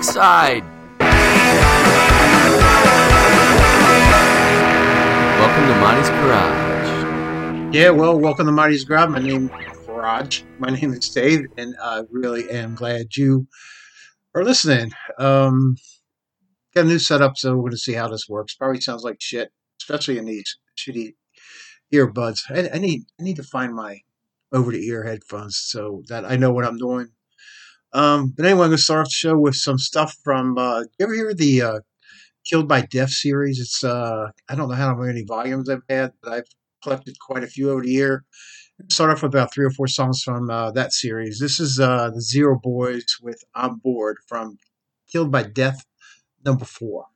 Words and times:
Welcome 0.00 0.64
to 5.66 5.74
Monty's 5.78 6.08
Garage. 6.08 7.74
Yeah, 7.74 7.90
well, 7.90 8.18
welcome 8.18 8.46
to 8.46 8.52
Marty's 8.52 8.84
Garage. 8.84 9.10
My 9.10 9.18
name 9.18 9.50
Garage. 9.84 10.42
My 10.58 10.70
name 10.70 10.94
is 10.94 11.06
Dave, 11.10 11.40
and 11.58 11.74
I 11.82 12.04
really 12.10 12.48
am 12.48 12.74
glad 12.74 13.14
you 13.14 13.46
are 14.34 14.42
listening. 14.42 14.90
Um, 15.18 15.76
got 16.74 16.86
a 16.86 16.88
new 16.88 16.98
setup, 16.98 17.36
so 17.36 17.56
we're 17.56 17.64
going 17.64 17.72
to 17.72 17.76
see 17.76 17.92
how 17.92 18.08
this 18.08 18.26
works. 18.26 18.54
Probably 18.54 18.80
sounds 18.80 19.04
like 19.04 19.20
shit, 19.20 19.52
especially 19.82 20.16
in 20.16 20.24
these 20.24 20.56
shitty 20.78 21.12
earbuds. 21.92 22.40
I, 22.48 22.74
I 22.74 22.78
need 22.78 23.02
I 23.20 23.22
need 23.22 23.36
to 23.36 23.42
find 23.42 23.74
my 23.74 24.00
over 24.50 24.72
the 24.72 24.82
ear 24.86 25.04
headphones 25.04 25.56
so 25.58 26.04
that 26.08 26.24
I 26.24 26.36
know 26.36 26.52
what 26.52 26.64
I'm 26.64 26.78
doing. 26.78 27.10
Um, 27.92 28.32
but 28.36 28.44
anyway, 28.44 28.64
I'm 28.64 28.68
going 28.68 28.76
to 28.76 28.82
start 28.82 29.00
off 29.00 29.06
the 29.06 29.10
show 29.10 29.38
with 29.38 29.56
some 29.56 29.78
stuff 29.78 30.16
from. 30.22 30.56
Uh, 30.56 30.80
you 30.80 31.06
ever 31.06 31.14
hear 31.14 31.34
the 31.34 31.62
uh, 31.62 31.80
Killed 32.44 32.68
by 32.68 32.82
Death 32.82 33.10
series? 33.10 33.58
It's 33.58 33.82
uh, 33.84 34.30
I 34.48 34.54
don't 34.54 34.68
know 34.68 34.74
how 34.74 34.94
many 34.94 35.24
volumes 35.24 35.68
I've 35.68 35.82
had, 35.88 36.12
but 36.22 36.32
I've 36.32 36.48
collected 36.82 37.16
quite 37.20 37.44
a 37.44 37.48
few 37.48 37.70
over 37.70 37.82
the 37.82 37.90
year. 37.90 38.24
Start 38.88 39.10
off 39.10 39.22
with 39.22 39.34
about 39.34 39.52
three 39.52 39.66
or 39.66 39.70
four 39.70 39.88
songs 39.88 40.22
from 40.22 40.48
uh, 40.48 40.70
that 40.70 40.92
series. 40.92 41.38
This 41.38 41.60
is 41.60 41.78
uh, 41.78 42.10
the 42.10 42.22
Zero 42.22 42.58
Boys 42.58 43.04
with 43.20 43.42
"On 43.54 43.76
Board" 43.76 44.18
from 44.26 44.58
Killed 45.10 45.30
by 45.30 45.42
Death 45.42 45.84
number 46.44 46.64
four. 46.64 47.06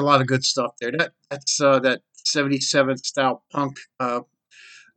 a 0.00 0.04
lot 0.04 0.20
of 0.20 0.26
good 0.26 0.44
stuff 0.44 0.72
there. 0.80 0.92
That 0.92 1.12
that's 1.30 1.60
uh, 1.60 1.78
that 1.80 2.00
'77 2.24 2.98
style 2.98 3.44
punk 3.52 3.76
uh, 3.98 4.20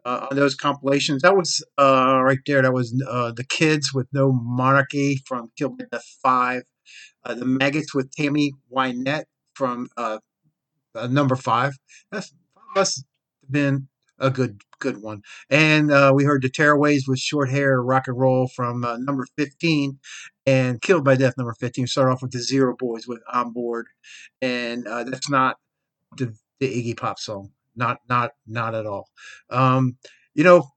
uh, 0.05 0.33
those 0.33 0.55
compilations. 0.55 1.21
That 1.21 1.35
was 1.35 1.63
uh, 1.77 2.21
right 2.23 2.39
there. 2.45 2.61
That 2.61 2.73
was 2.73 2.93
uh, 3.09 3.31
the 3.31 3.43
kids 3.43 3.93
with 3.93 4.07
no 4.13 4.31
monarchy 4.31 5.21
from 5.25 5.51
Killed 5.57 5.77
by 5.77 5.85
Death 5.91 6.17
Five, 6.21 6.63
uh, 7.25 7.35
the 7.35 7.45
maggots 7.45 7.93
with 7.93 8.11
Tammy 8.11 8.53
Wynette 8.71 9.25
from 9.53 9.87
uh, 9.97 10.19
uh 10.95 11.07
number 11.07 11.35
five. 11.35 11.73
That's 12.11 12.33
must 12.75 13.05
have 13.43 13.51
been 13.51 13.87
a 14.19 14.29
good 14.29 14.61
good 14.83 15.01
one. 15.01 15.23
And 15.49 15.91
uh, 15.91 16.11
we 16.13 16.25
heard 16.25 16.41
The 16.41 16.49
Tearaways 16.49 17.07
with 17.07 17.17
Short 17.17 17.49
Hair 17.49 17.81
Rock 17.81 18.07
and 18.07 18.19
Roll 18.19 18.49
from 18.49 18.83
uh, 18.83 18.97
number 18.97 19.25
15 19.37 19.97
and 20.45 20.81
Killed 20.81 21.05
by 21.05 21.15
Death 21.15 21.37
number 21.37 21.55
15. 21.57 21.83
We 21.83 21.87
start 21.87 22.11
off 22.11 22.21
with 22.21 22.31
the 22.31 22.39
Zero 22.39 22.75
Boys 22.77 23.07
with 23.07 23.21
On 23.31 23.53
Board. 23.53 23.87
And 24.41 24.85
uh, 24.85 25.05
that's 25.05 25.29
not 25.29 25.57
the, 26.17 26.35
the, 26.59 26.67
Iggy 26.67 26.97
Pop 26.97 27.17
song. 27.17 27.51
Not, 27.77 27.99
not, 28.09 28.31
not 28.45 28.75
at 28.75 28.85
all. 28.85 29.09
Um, 29.49 29.97
you 30.35 30.43
know, 30.43 30.67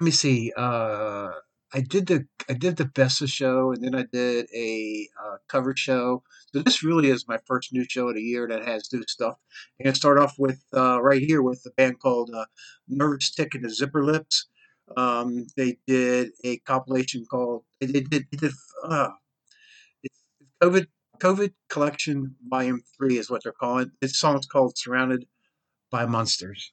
let 0.00 0.04
me 0.04 0.10
see. 0.10 0.50
Uh, 0.56 1.32
I 1.74 1.80
did 1.80 2.06
the 2.06 2.26
I 2.48 2.54
did 2.54 2.76
the 2.76 2.84
best 2.86 3.20
of 3.20 3.28
show, 3.28 3.72
and 3.72 3.82
then 3.82 3.94
I 3.94 4.04
did 4.10 4.46
a 4.54 5.08
uh, 5.22 5.36
cover 5.48 5.74
show 5.76 6.22
so 6.54 6.62
this 6.62 6.82
really 6.82 7.10
is 7.10 7.28
my 7.28 7.38
first 7.46 7.72
new 7.72 7.84
show 7.88 8.08
of 8.08 8.14
the 8.14 8.22
year 8.22 8.46
that 8.48 8.64
has 8.64 8.92
new 8.92 9.02
stuff. 9.08 9.36
And 9.80 9.96
start 9.96 10.18
off 10.18 10.34
with 10.38 10.62
uh, 10.74 11.02
right 11.02 11.22
here 11.22 11.42
with 11.42 11.62
a 11.66 11.70
band 11.70 12.00
called 12.00 12.30
uh, 12.34 12.46
Nervous 12.88 13.30
Tick 13.30 13.54
and 13.54 13.64
the 13.64 13.70
Zipper 13.70 14.04
Lips. 14.04 14.46
Um, 14.96 15.46
they 15.56 15.78
did 15.86 16.30
a 16.44 16.58
compilation 16.58 17.24
called 17.28 17.64
they 17.80 17.86
did, 17.88 18.10
they 18.10 18.24
did 18.30 18.52
uh, 18.84 19.10
COVID 20.62 20.86
COVID 21.18 21.52
Collection 21.68 22.36
Volume 22.48 22.82
Three 22.96 23.18
is 23.18 23.30
what 23.30 23.42
they're 23.42 23.52
calling 23.52 23.86
it. 23.86 23.90
This 24.00 24.18
song's 24.18 24.46
called 24.46 24.78
Surrounded 24.78 25.26
by 25.90 26.06
Monsters. 26.06 26.72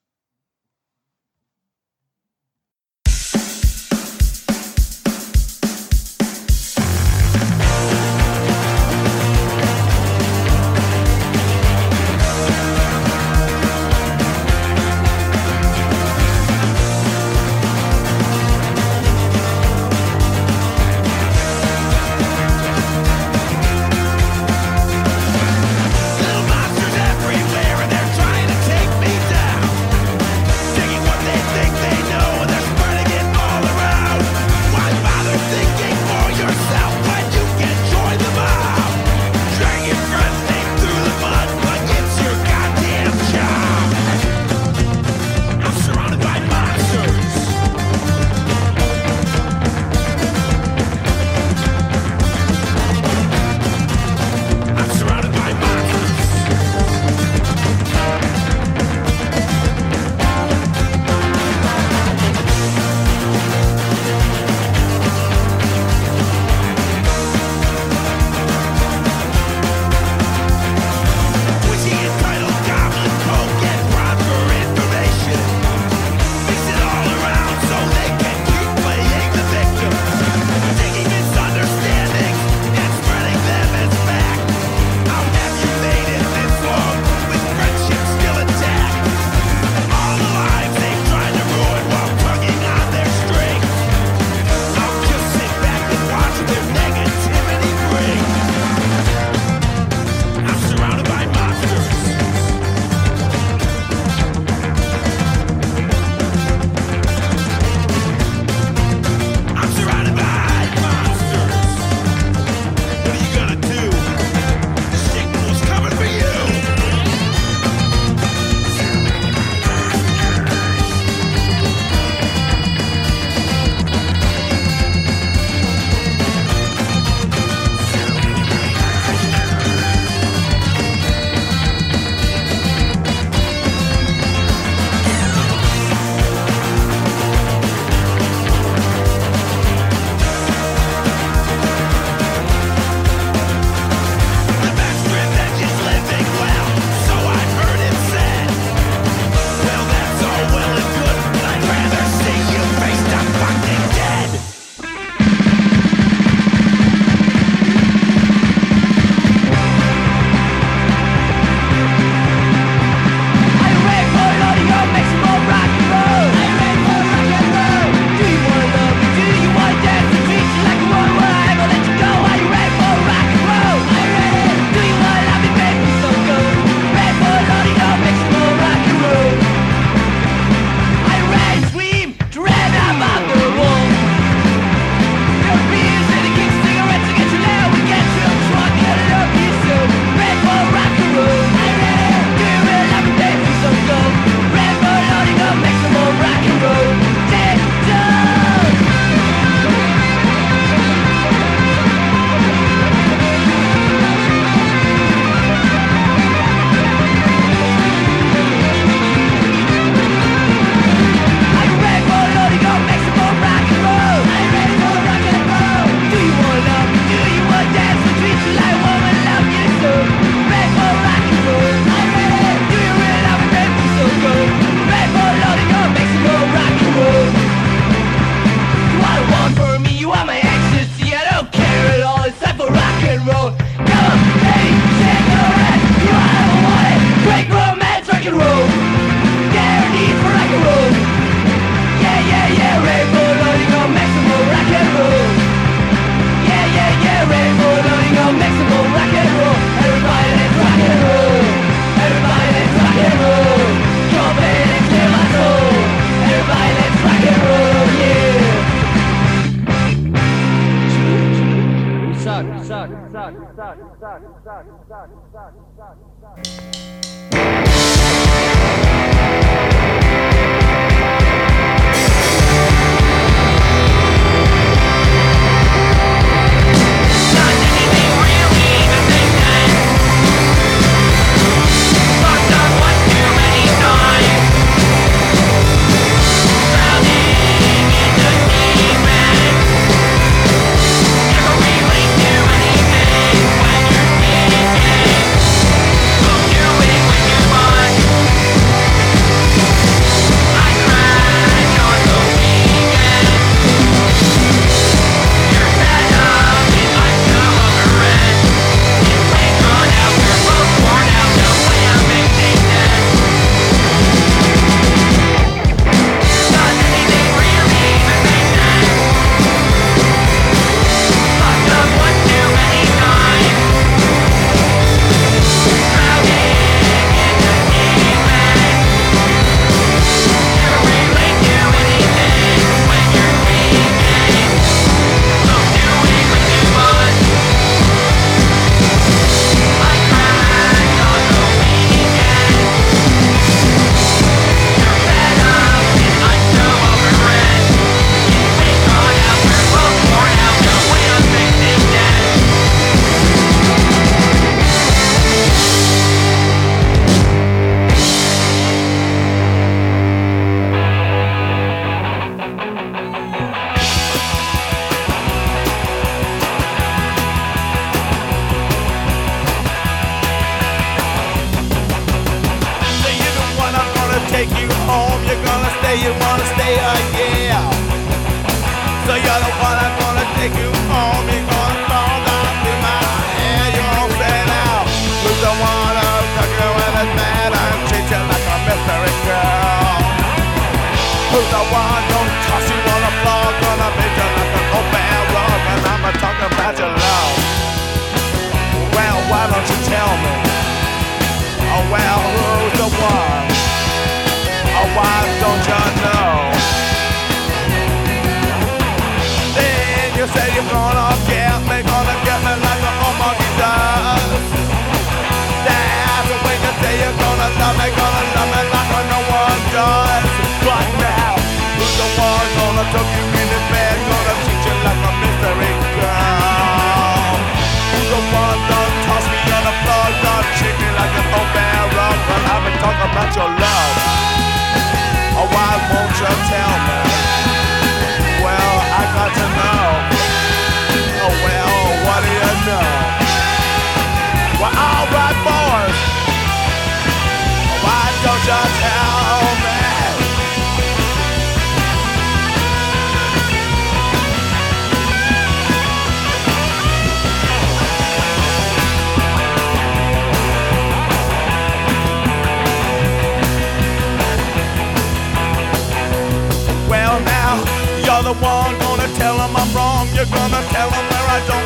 Gonna 470.35 470.61
tell 470.69 470.89
him 470.89 471.05
where 471.11 471.27
I 471.29 471.39
don't 471.47 471.62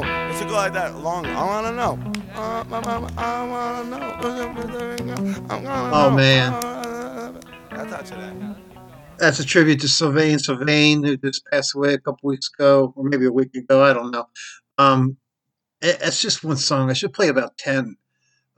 know. 0.00 0.28
It 0.28 0.38
should 0.38 0.48
go 0.48 0.54
like 0.54 0.72
that 0.72 0.98
long. 0.98 1.26
I 1.26 1.44
wanna 1.44 1.72
know. 1.72 1.98
Uh, 2.34 2.64
I 3.16 3.44
wanna 3.44 3.90
know. 3.90 4.12
Oh, 5.92 6.10
man. 6.10 6.52
I 7.70 7.84
thought 7.86 8.10
you 8.10 8.16
that. 8.16 8.56
That's 9.18 9.38
a 9.38 9.44
tribute 9.44 9.80
to 9.80 9.88
Sylvain 9.88 10.38
Sylvain, 10.38 11.04
who 11.04 11.16
just 11.16 11.44
passed 11.46 11.74
away 11.74 11.94
a 11.94 11.98
couple 11.98 12.28
weeks 12.28 12.50
ago, 12.52 12.92
or 12.96 13.04
maybe 13.04 13.26
a 13.26 13.32
week 13.32 13.54
ago. 13.54 13.84
I 13.84 13.92
don't 13.92 14.10
know. 14.10 14.26
Um, 14.78 15.16
it, 15.80 15.98
it's 16.00 16.20
just 16.20 16.42
one 16.42 16.56
song. 16.56 16.90
I 16.90 16.94
should 16.94 17.12
play 17.12 17.28
about 17.28 17.56
ten 17.56 17.96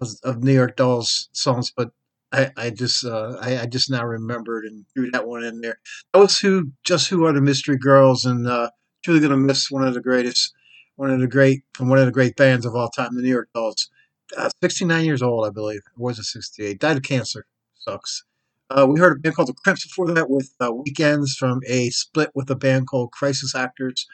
of, 0.00 0.08
of 0.22 0.42
New 0.42 0.52
York 0.52 0.76
Dolls 0.76 1.28
songs, 1.32 1.72
but 1.76 1.90
I, 2.32 2.50
I 2.56 2.70
just 2.70 3.04
uh, 3.04 3.36
I, 3.40 3.58
I 3.62 3.66
just 3.66 3.90
now 3.90 4.04
remembered 4.06 4.64
and 4.64 4.86
threw 4.94 5.10
that 5.10 5.26
one 5.26 5.44
in 5.44 5.60
there. 5.60 5.80
That 6.12 6.20
was 6.20 6.38
who 6.38 6.70
just 6.84 7.10
who 7.10 7.26
are 7.26 7.32
the 7.32 7.42
Mystery 7.42 7.76
Girls, 7.76 8.24
and 8.24 8.46
uh, 8.46 8.70
truly 9.04 9.20
gonna 9.20 9.36
miss 9.36 9.70
one 9.70 9.86
of 9.86 9.92
the 9.92 10.00
greatest, 10.00 10.54
one 10.96 11.10
of 11.10 11.20
the 11.20 11.28
great 11.28 11.62
from 11.74 11.88
one 11.88 11.98
of 11.98 12.06
the 12.06 12.12
great 12.12 12.36
bands 12.36 12.66
of 12.66 12.74
all 12.74 12.88
time, 12.88 13.14
the 13.14 13.22
New 13.22 13.28
York 13.28 13.48
Dolls. 13.54 13.88
Uh, 14.36 14.50
69 14.62 15.04
years 15.04 15.22
old, 15.22 15.46
I 15.46 15.50
believe. 15.50 15.82
Or 15.98 16.06
was 16.06 16.18
it 16.18 16.24
68? 16.24 16.78
Died 16.78 16.96
of 16.96 17.02
cancer. 17.02 17.46
Sucks. 17.78 18.24
Uh, 18.70 18.86
we 18.88 18.98
heard 18.98 19.16
a 19.16 19.20
band 19.20 19.36
called 19.36 19.48
The 19.48 19.54
Crimps 19.54 19.86
before 19.86 20.10
that 20.12 20.30
with 20.30 20.50
uh, 20.60 20.72
Weekends 20.72 21.36
from 21.36 21.60
a 21.68 21.90
split 21.90 22.30
with 22.34 22.50
a 22.50 22.56
band 22.56 22.86
called 22.86 23.12
Crisis 23.12 23.54
Actors. 23.54 24.06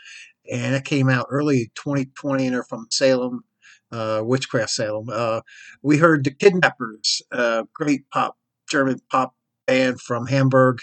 And 0.51 0.75
that 0.75 0.85
came 0.85 1.09
out 1.09 1.27
early 1.31 1.71
2020 1.77 2.47
and 2.47 2.55
they're 2.55 2.65
from 2.65 2.89
Salem, 2.91 3.45
uh, 3.93 4.23
Witchcraft 4.25 4.71
Salem. 4.71 5.09
Uh, 5.11 5.43
we 5.83 5.99
heard 5.99 6.25
The 6.25 6.33
Kidnappers, 6.33 7.23
uh, 7.31 7.65
great 7.73 8.11
pop, 8.11 8.37
German 8.69 9.01
pop 9.11 9.35
band 9.67 10.01
from 10.01 10.27
Hamburg. 10.27 10.81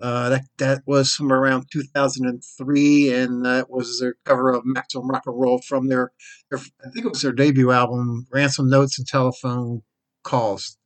Uh, 0.00 0.28
that 0.28 0.44
that 0.58 0.82
was 0.86 1.14
from 1.14 1.32
around 1.32 1.66
2003, 1.72 3.12
and 3.12 3.44
that 3.44 3.70
was 3.70 4.00
their 4.00 4.16
cover 4.24 4.52
of 4.52 4.62
Maximum 4.64 5.08
Rock 5.08 5.22
and 5.26 5.40
Roll 5.40 5.60
from 5.60 5.88
their, 5.88 6.12
their 6.50 6.58
I 6.84 6.90
think 6.90 7.06
it 7.06 7.10
was 7.10 7.22
their 7.22 7.32
debut 7.32 7.70
album, 7.70 8.26
Ransom 8.30 8.68
Notes 8.68 8.98
and 8.98 9.06
Telephone 9.06 9.82
Calls. 10.22 10.76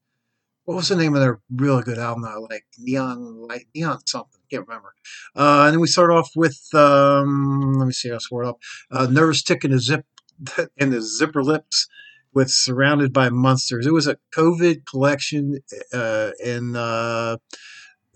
What 0.65 0.77
was 0.77 0.89
the 0.89 0.97
name 0.97 1.15
of 1.15 1.21
their 1.21 1.41
really 1.51 1.83
good 1.83 1.99
album 1.99 2.25
I 2.25 2.37
like? 2.37 2.65
Neon 2.79 3.49
Light, 3.49 3.67
Neon 3.75 3.99
something, 4.07 4.41
can't 4.51 4.69
remember. 4.69 4.95
Uh, 5.35 5.65
and 5.65 5.73
then 5.73 5.81
we 5.81 5.89
start 5.89 6.11
off 6.11 6.31
with 6.37 6.61
um, 6.75 7.75
let 7.79 7.87
me 7.87 7.93
see, 7.93 8.11
I'll 8.11 8.21
swore 8.21 8.45
it 8.45 8.49
up. 8.49 8.59
Uh, 8.91 9.07
Nervous 9.11 9.43
Tick 9.43 9.65
in 9.65 9.73
the 9.73 9.81
Zip 9.81 10.05
in 10.77 10.91
the 10.91 11.01
Zipper 11.01 11.43
Lips 11.43 11.89
with 12.33 12.51
Surrounded 12.51 13.13
by 13.13 13.29
Monsters. 13.29 13.87
It 13.87 13.93
was 13.93 14.07
a 14.07 14.19
COVID 14.35 14.87
collection, 14.87 15.59
uh, 15.93 16.31
and 16.45 16.77
uh, 16.77 17.39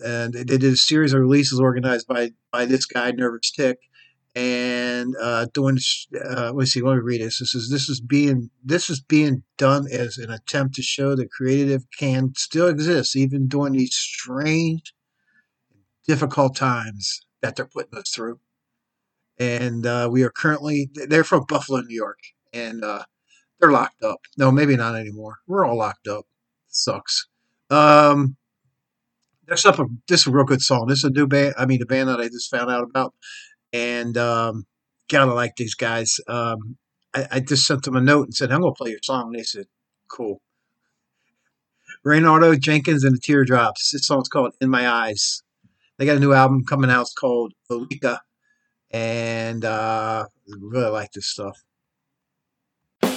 and 0.04 0.32
they 0.34 0.44
did 0.44 0.64
a 0.64 0.76
series 0.76 1.12
of 1.12 1.20
releases 1.20 1.60
organized 1.60 2.06
by 2.06 2.32
by 2.52 2.64
this 2.64 2.84
guy, 2.86 3.10
Nervous 3.10 3.50
Tick, 3.50 3.78
and 4.34 5.14
uh, 5.20 5.46
doing. 5.52 5.78
Uh, 6.14 6.46
let 6.46 6.56
me 6.56 6.66
see. 6.66 6.80
Let 6.80 6.96
me 6.96 7.02
read 7.02 7.20
this. 7.20 7.38
This 7.38 7.54
is 7.54 7.70
this 7.70 7.88
is 7.88 8.00
being 8.00 8.50
this 8.64 8.90
is 8.90 9.00
being 9.00 9.42
done 9.56 9.86
as 9.90 10.18
an 10.18 10.30
attempt 10.30 10.74
to 10.76 10.82
show 10.82 11.14
that 11.16 11.30
creative 11.30 11.84
can 11.96 12.32
still 12.36 12.68
exist 12.68 13.16
even 13.16 13.46
during 13.46 13.74
these 13.74 13.94
strange, 13.94 14.92
difficult 16.06 16.56
times 16.56 17.20
that 17.42 17.56
they're 17.56 17.66
putting 17.66 17.98
us 17.98 18.10
through. 18.10 18.40
And 19.38 19.86
uh, 19.86 20.08
we 20.10 20.22
are 20.22 20.30
currently 20.30 20.90
they're 20.94 21.24
from 21.24 21.44
Buffalo, 21.48 21.80
New 21.80 21.94
York, 21.94 22.18
and 22.52 22.84
uh, 22.84 23.04
they're 23.60 23.72
locked 23.72 24.02
up. 24.02 24.20
No, 24.36 24.50
maybe 24.50 24.76
not 24.76 24.94
anymore. 24.94 25.38
We're 25.46 25.64
all 25.64 25.76
locked 25.76 26.08
up. 26.08 26.26
Sucks. 26.68 27.28
Um, 27.70 28.36
next 29.48 29.66
up, 29.66 29.78
this 30.08 30.22
is 30.22 30.26
a 30.26 30.30
real 30.30 30.44
good 30.44 30.62
song. 30.62 30.86
This 30.86 30.98
is 30.98 31.04
a 31.04 31.10
new 31.10 31.26
band. 31.26 31.54
I 31.58 31.66
mean, 31.66 31.78
the 31.78 31.86
band 31.86 32.08
that 32.08 32.20
I 32.20 32.28
just 32.28 32.50
found 32.50 32.70
out 32.70 32.84
about, 32.84 33.14
and 33.72 34.16
um, 34.16 34.66
gotta 35.08 35.32
like 35.32 35.56
these 35.56 35.74
guys. 35.74 36.20
Um, 36.28 36.76
I, 37.14 37.26
I 37.32 37.40
just 37.40 37.66
sent 37.66 37.82
them 37.82 37.96
a 37.96 38.00
note 38.00 38.26
and 38.26 38.34
said, 38.34 38.50
"I'm 38.50 38.60
gonna 38.60 38.74
play 38.74 38.90
your 38.90 39.00
song." 39.02 39.28
And 39.28 39.34
they 39.38 39.42
said, 39.42 39.66
"Cool." 40.08 40.40
Reynaldo 42.06 42.58
Jenkins 42.58 43.04
and 43.04 43.14
the 43.14 43.20
Teardrops. 43.20 43.90
This 43.90 44.06
song's 44.06 44.28
called 44.28 44.54
"In 44.60 44.70
My 44.70 44.88
Eyes." 44.88 45.42
They 45.98 46.06
got 46.06 46.16
a 46.16 46.20
new 46.20 46.32
album 46.32 46.64
coming 46.64 46.90
out. 46.90 47.02
It's 47.02 47.14
called 47.14 47.52
Olika, 47.70 48.20
and 48.90 49.64
uh, 49.64 50.26
really 50.48 50.90
like 50.90 51.12
this 51.12 51.26
stuff. 51.26 51.62
All 53.02 53.10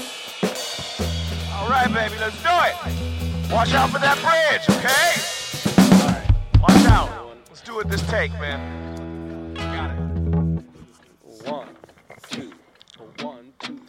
right, 1.70 1.92
baby, 1.94 2.16
let's 2.20 2.42
do 2.44 2.50
it. 2.50 3.52
Watch 3.52 3.74
out 3.74 3.90
for 3.90 4.00
that 4.00 4.18
bridge, 4.22 4.78
okay? 4.78 5.37
out. 6.88 7.38
Let's 7.50 7.62
do 7.62 7.80
it 7.80 7.90
this 7.90 8.02
take, 8.08 8.32
man. 8.34 9.54
Got 9.56 9.92
it. 9.92 11.50
One, 11.50 11.68
two, 12.30 12.54
one, 13.22 13.54
two. 13.60 13.80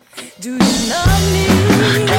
Do 0.40 0.52
you 0.52 0.90
love 0.90 1.32
me? 1.32 2.14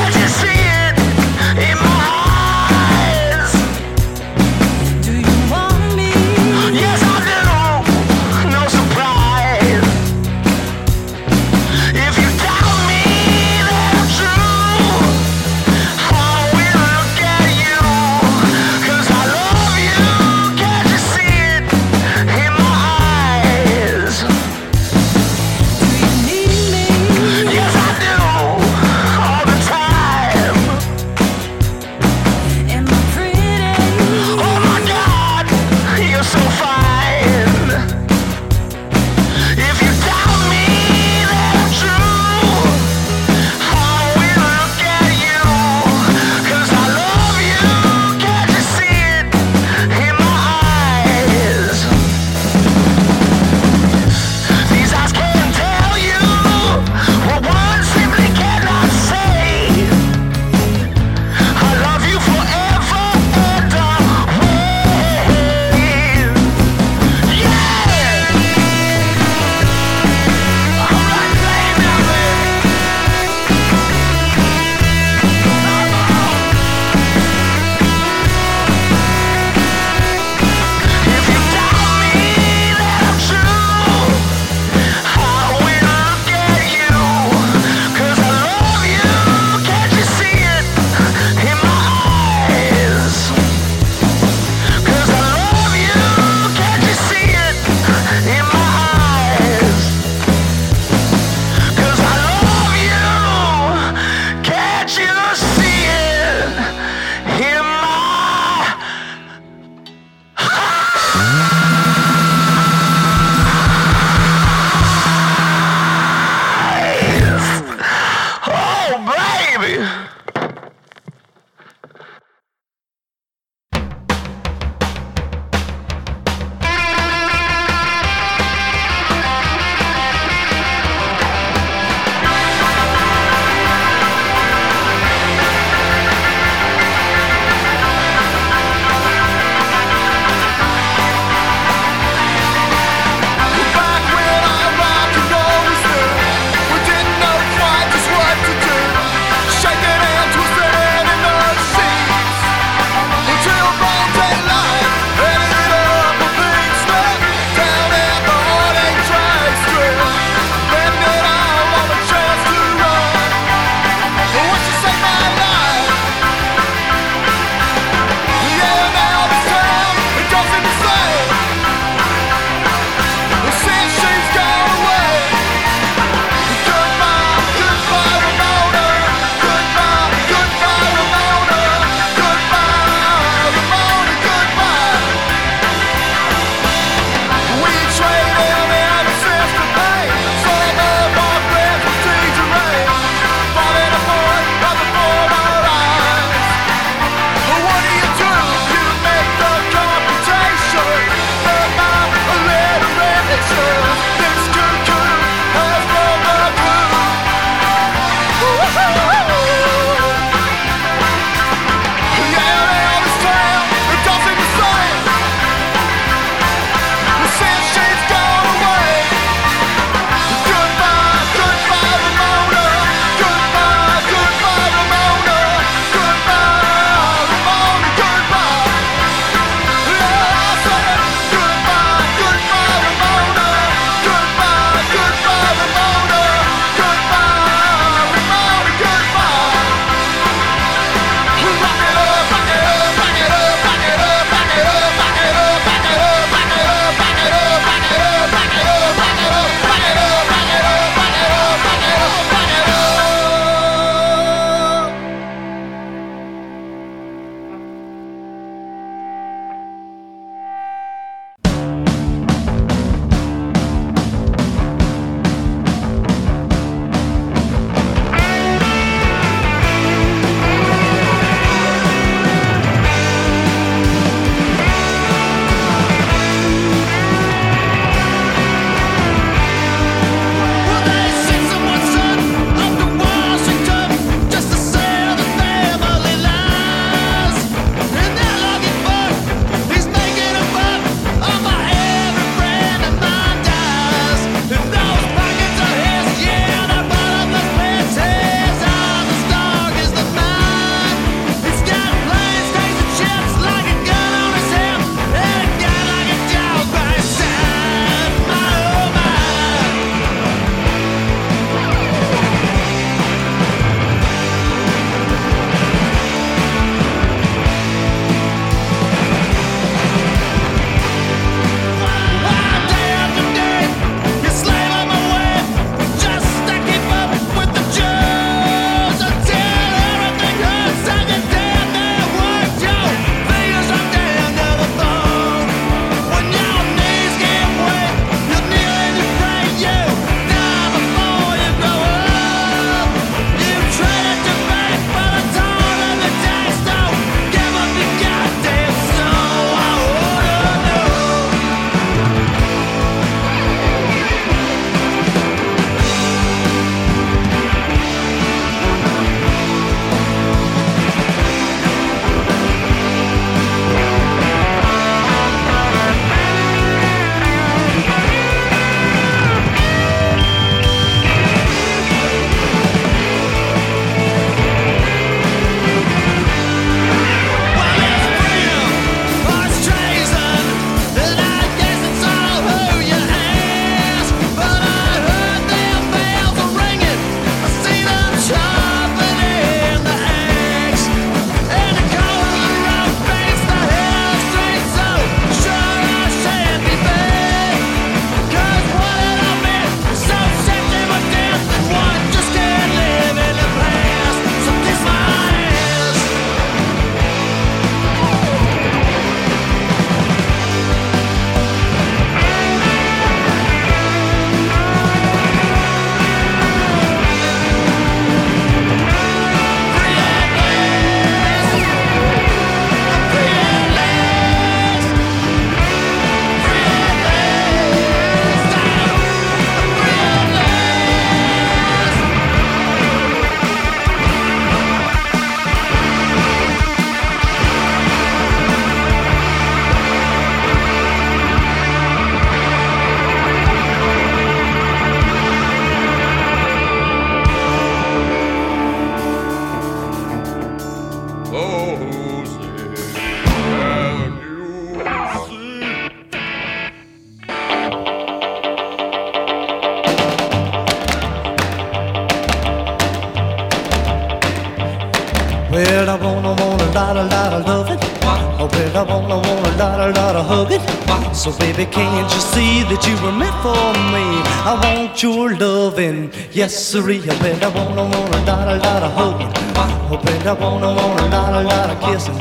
want 474.90 475.04
your 475.04 475.36
loving, 475.38 476.12
yes, 476.32 476.58
sirree. 476.58 477.02
Oh, 477.04 477.20
well, 477.22 477.44
I 477.44 477.48
wanna, 477.54 477.84
want 477.84 478.16
a 478.16 478.22
lot, 478.26 478.48
a 478.48 478.58
lot 478.58 478.84
of 478.84 478.92
hugging. 478.94 479.32
Oh, 479.56 480.02
well, 480.04 480.28
I 480.28 480.34
wanna, 480.34 480.68
want 480.68 481.00
a 481.00 481.06
lot, 481.10 481.34
a 481.34 481.48
lot 481.48 481.70
of 481.70 481.80
kissing. 481.82 482.18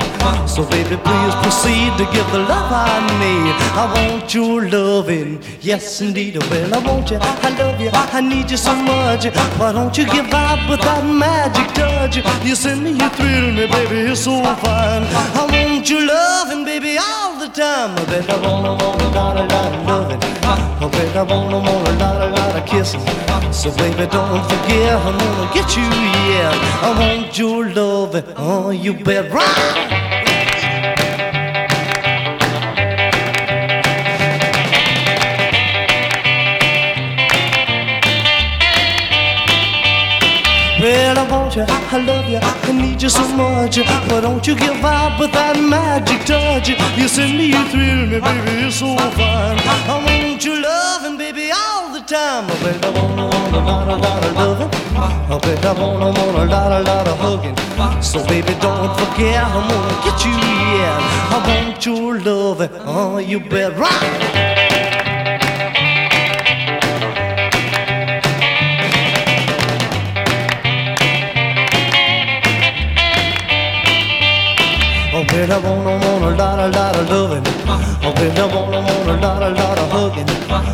So, 0.47 0.69
baby, 0.69 0.97
please 0.97 1.35
proceed 1.43 1.97
to 1.97 2.05
give 2.13 2.31
the 2.31 2.41
love 2.41 2.71
I 2.71 3.01
need. 3.23 3.55
I 3.73 3.85
want 3.95 4.35
your 4.35 4.69
loving, 4.69 5.43
yes, 5.61 6.01
indeed. 6.03 6.37
Well, 6.51 6.75
I 6.75 6.79
want 6.79 7.11
you, 7.11 7.19
I 7.21 7.51
love 7.59 7.81
you, 7.81 7.91
I 7.93 8.21
need 8.21 8.51
you 8.51 8.59
so 8.59 8.75
much. 8.75 9.25
Why 9.59 9.73
don't 9.73 9.97
you 9.97 10.05
give 10.05 10.33
up 10.33 10.69
with 10.69 10.81
that 10.81 11.05
magic 11.05 11.73
touch? 11.75 12.17
You 12.45 12.55
send 12.55 12.85
me, 12.85 12.91
you 12.91 13.09
thrill 13.11 13.53
me, 13.53 13.67
baby, 13.67 14.09
you're 14.09 14.17
so 14.17 14.43
fine. 14.43 15.05
I 15.41 15.47
want 15.51 15.89
your 15.89 16.05
loving, 16.05 16.65
baby, 16.65 16.99
the 16.99 17.18
time. 17.59 17.91
I 17.99 18.05
bet 18.05 18.31
I 18.31 18.41
wanna, 18.41 18.73
want 18.83 19.03
a 19.03 19.09
lot, 19.09 19.37
a 19.37 19.45
lot 19.53 19.75
of 19.75 19.87
loving. 19.87 20.21
I 20.23 20.89
bet 20.93 21.17
I 21.17 21.23
wanna, 21.23 21.59
want 21.59 21.89
a 21.89 21.93
lot, 21.99 22.23
a 22.23 22.29
lot 22.31 22.57
of 22.57 22.65
kissing. 22.65 23.01
So, 23.53 23.75
baby, 23.77 24.07
don't 24.07 24.45
forget, 24.51 24.95
I'm 25.07 25.19
gonna 25.19 25.53
get 25.53 25.77
you, 25.77 25.89
yeah. 26.31 26.87
I 26.87 26.91
want 27.01 27.37
your 27.37 27.69
loving, 27.69 28.25
oh, 28.37 28.71
you 28.71 28.93
bet 28.95 29.33
right. 29.33 29.98
You, 41.59 41.65
I 41.67 41.99
love 41.99 42.29
you, 42.29 42.39
I 42.39 42.73
need 42.73 43.03
you 43.03 43.09
so 43.09 43.27
much. 43.37 43.77
But 44.09 44.21
don't 44.21 44.47
you 44.47 44.55
give 44.55 44.85
up 44.85 45.19
with 45.21 45.33
that 45.33 45.57
magic 45.59 46.25
touch? 46.25 46.69
You 46.69 47.09
send 47.09 47.37
me, 47.37 47.47
you 47.47 47.63
thrill 47.71 48.07
me, 48.07 48.21
baby, 48.21 48.63
you're 48.63 48.71
so 48.71 48.97
fine. 49.19 49.59
I 49.93 49.97
want 50.05 50.45
your 50.45 50.61
loving, 50.61 51.19
baby, 51.19 51.51
all 51.51 51.93
the 51.93 52.01
time. 52.01 52.45
I 52.51 52.57
bet 52.63 52.85
I 52.85 52.91
wanna, 52.91 53.27
want 53.27 53.55
a 53.55 53.61
lot, 53.61 53.89
a 53.89 53.97
lot 53.97 54.25
of 54.25 54.37
loving. 54.37 54.71
I 54.97 55.39
bet 55.43 55.65
I 55.65 55.73
wanna, 55.81 56.11
want 56.19 56.37
a 56.39 56.45
lot, 56.45 56.73
a 56.73 56.81
lot 56.91 57.09
of 57.09 57.19
hugging. 57.19 57.57
So, 58.03 58.25
baby, 58.27 58.55
don't 58.61 58.93
forget, 58.99 59.45
I'm 59.45 59.69
gonna 59.69 60.05
get 60.05 60.19
you, 60.25 60.35
yeah. 60.79 61.35
I 61.35 61.39
want 61.47 61.85
your 61.85 62.21
loving, 62.21 62.71
oh, 62.85 63.19
you 63.19 63.41
bet 63.41 63.77
right. 63.77 64.48
Bet 75.39 75.51
I 75.53 75.59
wanna, 75.61 76.05
want 76.05 76.25
a 76.25 76.31
lot, 76.37 76.59
a 76.59 76.69
lot 76.77 76.97
of 76.97 77.11
loving. 77.11 77.45
Oh, 77.47 78.13
bet 78.13 78.37
I 78.41 78.47
wanna, 78.53 78.81
want 78.83 79.09
a 79.09 79.17
lot, 79.25 79.41
a 79.41 79.51
lot 79.51 79.79
of 79.79 79.89
hugging. 79.93 80.27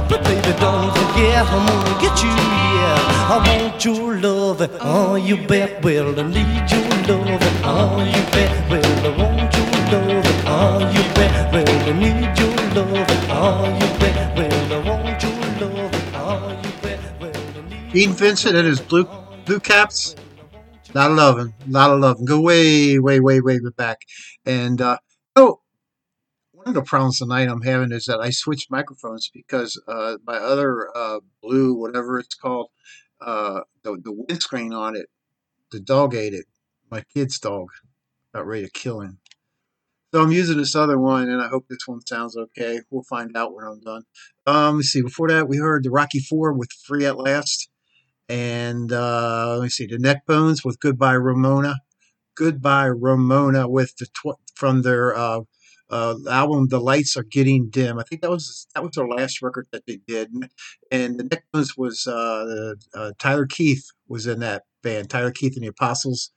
But 0.08 0.24
baby, 0.24 0.52
don't 0.58 0.90
forget, 0.96 1.44
I'm 1.52 1.66
gonna 1.68 2.00
get 2.00 2.16
you, 2.24 2.30
yeah. 2.30 3.28
I 3.28 3.36
want 3.46 3.84
your 3.84 4.16
loving. 4.16 4.70
Oh, 4.80 5.16
you 5.16 5.36
bet, 5.46 5.84
well, 5.84 6.18
I 6.18 6.22
need 6.22 6.70
your 6.72 6.80
loving. 7.04 7.54
Oh, 7.62 8.00
you 8.08 8.22
bet, 8.32 8.70
well, 8.70 9.04
I 9.04 9.10
want 9.18 9.52
your 9.54 9.68
loving. 9.92 10.32
Oh, 10.46 10.78
you 10.94 11.04
bet, 11.12 11.52
well, 11.52 11.68
I 11.68 11.92
need 11.92 12.32
your 12.40 12.56
loving. 12.72 13.20
Oh, 13.28 13.68
you 13.68 13.88
bet, 14.00 14.16
well, 14.34 14.72
I 14.72 14.88
want 14.88 15.22
your 15.22 15.40
loving. 15.60 16.00
Oh, 16.14 16.58
you 16.64 16.72
bet, 16.80 17.00
well, 17.20 17.36
I 17.36 17.68
need 17.68 17.92
Gene 17.92 18.12
Vincent 18.12 18.56
and 18.56 18.66
his 18.66 18.80
blue 18.80 19.06
blue 19.44 19.60
caps. 19.60 20.16
Lot 20.94 21.10
of 21.10 21.16
loving, 21.16 21.54
lot 21.66 21.90
of 21.90 21.98
loving. 21.98 22.24
Go 22.24 22.40
way, 22.40 23.00
way, 23.00 23.18
way, 23.18 23.40
way 23.40 23.58
back. 23.76 24.02
And 24.46 24.80
uh, 24.80 24.98
oh, 25.34 25.60
one 26.52 26.68
of 26.68 26.74
the 26.74 26.82
problems 26.82 27.18
tonight 27.18 27.48
I'm 27.48 27.62
having 27.62 27.90
is 27.90 28.04
that 28.04 28.20
I 28.20 28.30
switched 28.30 28.70
microphones 28.70 29.28
because 29.34 29.80
uh, 29.88 30.18
my 30.24 30.36
other 30.36 30.96
uh, 30.96 31.18
blue, 31.42 31.74
whatever 31.74 32.20
it's 32.20 32.36
called, 32.36 32.68
uh, 33.20 33.62
the, 33.82 34.00
the 34.04 34.12
windscreen 34.12 34.72
on 34.72 34.94
it, 34.94 35.06
the 35.72 35.80
dog 35.80 36.14
ate 36.14 36.32
it. 36.32 36.46
My 36.92 37.02
kid's 37.12 37.40
dog, 37.40 37.70
about 38.32 38.46
ready 38.46 38.64
to 38.64 38.70
kill 38.70 39.00
him. 39.00 39.18
So 40.14 40.22
I'm 40.22 40.30
using 40.30 40.58
this 40.58 40.76
other 40.76 40.96
one, 40.96 41.28
and 41.28 41.42
I 41.42 41.48
hope 41.48 41.66
this 41.68 41.88
one 41.88 42.06
sounds 42.06 42.36
okay. 42.36 42.82
We'll 42.88 43.02
find 43.02 43.36
out 43.36 43.52
when 43.52 43.64
I'm 43.64 43.80
done. 43.80 44.04
Um, 44.46 44.76
let's 44.76 44.90
see. 44.90 45.02
Before 45.02 45.26
that, 45.26 45.48
we 45.48 45.56
heard 45.56 45.82
the 45.82 45.90
Rocky 45.90 46.20
Four 46.20 46.52
with 46.52 46.70
"Free 46.70 47.04
at 47.04 47.18
Last." 47.18 47.68
And 48.28 48.90
uh, 48.92 49.56
let 49.56 49.62
me 49.62 49.68
see 49.68 49.86
the 49.86 49.98
Neckbones 49.98 50.64
with 50.64 50.80
goodbye 50.80 51.14
ramona. 51.14 51.76
Goodbye 52.36 52.86
ramona 52.86 53.68
with 53.68 53.96
the 53.96 54.06
tw- 54.06 54.40
from 54.54 54.82
their 54.82 55.14
uh, 55.16 55.40
uh, 55.90 56.16
album 56.28 56.68
the 56.68 56.80
lights 56.80 57.16
are 57.16 57.22
getting 57.22 57.68
dim. 57.68 57.98
I 57.98 58.02
think 58.02 58.22
that 58.22 58.30
was 58.30 58.66
that 58.74 58.82
was 58.82 58.92
their 58.94 59.06
last 59.06 59.42
record 59.42 59.66
that 59.72 59.86
they 59.86 60.00
did. 60.06 60.32
And 60.90 61.20
the 61.20 61.24
Neckbones 61.24 61.76
was 61.76 62.06
uh, 62.06 62.74
uh, 62.94 63.12
tyler 63.18 63.46
keith 63.46 63.84
was 64.08 64.26
in 64.26 64.40
that 64.40 64.62
band 64.82 65.10
tyler 65.10 65.30
keith 65.30 65.54
and 65.56 65.64
the 65.64 65.68
apostles. 65.68 66.30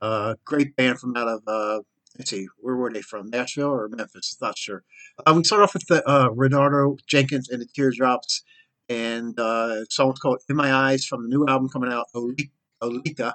Uh, 0.00 0.34
great 0.44 0.74
band 0.76 0.98
from 0.98 1.16
out 1.16 1.28
of 1.28 1.42
uh, 1.46 1.80
let's 2.18 2.30
see 2.30 2.46
where 2.58 2.76
were 2.76 2.92
they 2.92 3.02
from 3.02 3.28
nashville 3.30 3.68
or 3.68 3.88
memphis? 3.88 4.36
Not 4.40 4.56
sure. 4.56 4.84
Uh, 5.26 5.34
we 5.36 5.44
start 5.44 5.62
off 5.62 5.74
with 5.74 5.86
the 5.88 6.02
renardo 6.34 6.98
jenkins 7.06 7.48
and 7.48 7.60
the 7.60 7.66
teardrops 7.74 8.42
and 8.88 9.38
uh, 9.38 9.84
song's 9.90 10.18
called 10.18 10.40
"In 10.48 10.56
My 10.56 10.72
Eyes" 10.72 11.04
from 11.04 11.22
the 11.22 11.28
new 11.28 11.46
album 11.46 11.68
coming 11.68 11.92
out, 11.92 12.06
Olika, 12.14 13.34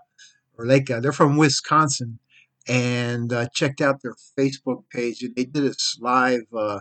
Olika. 0.60 1.00
They're 1.02 1.12
from 1.12 1.38
Wisconsin, 1.38 2.20
and 2.68 3.32
uh, 3.32 3.48
checked 3.54 3.82
out 3.82 4.02
their 4.02 4.16
Facebook 4.38 4.84
page. 4.92 5.20
They 5.20 5.44
did 5.44 5.54
this 5.54 5.98
live 6.02 6.46
uh, 6.56 6.80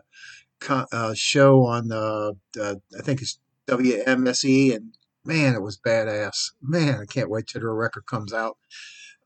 uh, 0.68 1.14
show 1.14 1.64
on 1.64 1.92
I 1.92 2.72
think 3.02 3.22
it's 3.22 3.38
WMSE, 3.68 4.74
and 4.74 4.94
man, 5.24 5.54
it 5.54 5.62
was 5.62 5.78
badass. 5.78 6.52
Man, 6.62 7.00
I 7.00 7.04
can't 7.04 7.30
wait 7.30 7.46
till 7.46 7.60
their 7.60 7.74
record 7.74 8.06
comes 8.06 8.32
out. 8.32 8.56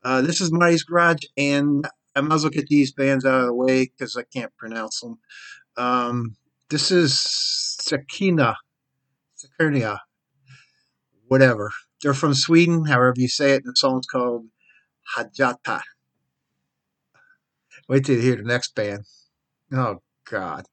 Uh, 0.03 0.21
this 0.21 0.41
is 0.41 0.51
Marty's 0.51 0.83
Garage, 0.83 1.23
and 1.37 1.87
I 2.15 2.21
might 2.21 2.35
as 2.35 2.43
well 2.43 2.49
get 2.49 2.67
these 2.67 2.91
bands 2.91 3.25
out 3.25 3.41
of 3.41 3.47
the 3.47 3.53
way 3.53 3.85
because 3.85 4.17
I 4.17 4.23
can't 4.23 4.55
pronounce 4.57 4.99
them. 4.99 5.19
Um, 5.77 6.35
this 6.69 6.91
is 6.91 7.19
Sakina. 7.19 8.55
Sakurnia, 9.41 9.99
whatever. 11.27 11.71
They're 12.01 12.13
from 12.13 12.33
Sweden, 12.33 12.85
however 12.85 13.13
you 13.15 13.27
say 13.27 13.53
it. 13.53 13.63
The 13.63 13.73
song's 13.75 14.05
called 14.05 14.45
Hajata. 15.15 15.81
Wait 17.87 18.05
till 18.05 18.15
you 18.15 18.21
hear 18.21 18.35
the 18.35 18.43
next 18.43 18.75
band. 18.75 19.05
Oh, 19.73 20.01
God. 20.29 20.65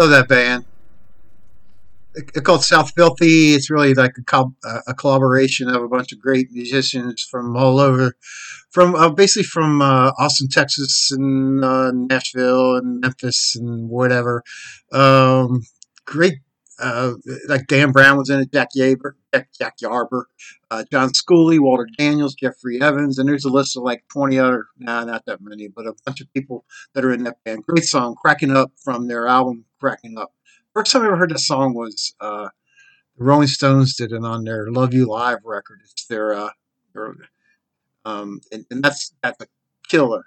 Love 0.00 0.08
that 0.12 0.28
band. 0.28 0.64
It's 2.14 2.40
called 2.40 2.64
South 2.64 2.90
Filthy. 2.96 3.52
It's 3.52 3.68
really 3.68 3.92
like 3.92 4.16
a, 4.16 4.22
co- 4.22 4.54
a 4.86 4.94
collaboration 4.94 5.68
of 5.68 5.82
a 5.82 5.88
bunch 5.88 6.10
of 6.10 6.18
great 6.18 6.50
musicians 6.52 7.22
from 7.22 7.54
all 7.54 7.78
over, 7.78 8.16
from 8.70 8.94
uh, 8.94 9.10
basically 9.10 9.42
from 9.42 9.82
uh, 9.82 10.12
Austin, 10.18 10.48
Texas, 10.48 11.10
and 11.12 11.62
uh, 11.62 11.90
Nashville 11.92 12.76
and 12.76 13.02
Memphis 13.02 13.54
and 13.54 13.90
whatever. 13.90 14.42
Um, 14.90 15.64
great, 16.06 16.38
uh, 16.78 17.12
like 17.46 17.66
Dan 17.66 17.92
Brown 17.92 18.16
was 18.16 18.30
in 18.30 18.40
it, 18.40 18.52
Jack 18.54 18.70
Yaber, 18.74 19.16
Jack 19.34 19.76
Yarber, 19.82 20.22
uh, 20.70 20.84
John 20.90 21.10
Schooley, 21.10 21.58
Walter 21.58 21.88
Daniels, 21.98 22.34
Jeffrey 22.34 22.80
Evans, 22.80 23.18
and 23.18 23.28
there's 23.28 23.44
a 23.44 23.50
list 23.50 23.76
of 23.76 23.82
like 23.82 24.04
20 24.12 24.38
other, 24.38 24.66
nah, 24.78 25.04
not 25.04 25.24
that 25.26 25.40
many, 25.40 25.68
but 25.68 25.86
a 25.86 25.94
bunch 26.06 26.20
of 26.20 26.32
people 26.32 26.64
that 26.94 27.04
are 27.04 27.12
in 27.12 27.24
that 27.24 27.42
band. 27.44 27.64
Great 27.64 27.84
song, 27.84 28.14
Cracking 28.14 28.56
Up 28.56 28.72
from 28.82 29.08
their 29.08 29.26
album 29.26 29.64
Cracking 29.80 30.16
Up. 30.18 30.32
First 30.74 30.92
time 30.92 31.02
I 31.02 31.06
ever 31.06 31.16
heard 31.16 31.30
that 31.30 31.40
song 31.40 31.74
was 31.74 32.14
uh, 32.20 32.48
the 33.18 33.24
Rolling 33.24 33.48
Stones 33.48 33.96
did 33.96 34.12
it 34.12 34.24
on 34.24 34.44
their 34.44 34.70
"Love 34.70 34.94
You 34.94 35.06
Live" 35.06 35.38
record. 35.44 35.80
It's 35.84 36.06
their, 36.06 36.32
uh, 36.34 36.50
their 36.94 37.14
um, 38.04 38.40
and, 38.52 38.64
and 38.70 38.82
that's 38.82 39.12
that's 39.22 39.42
a 39.42 39.46
killer 39.88 40.24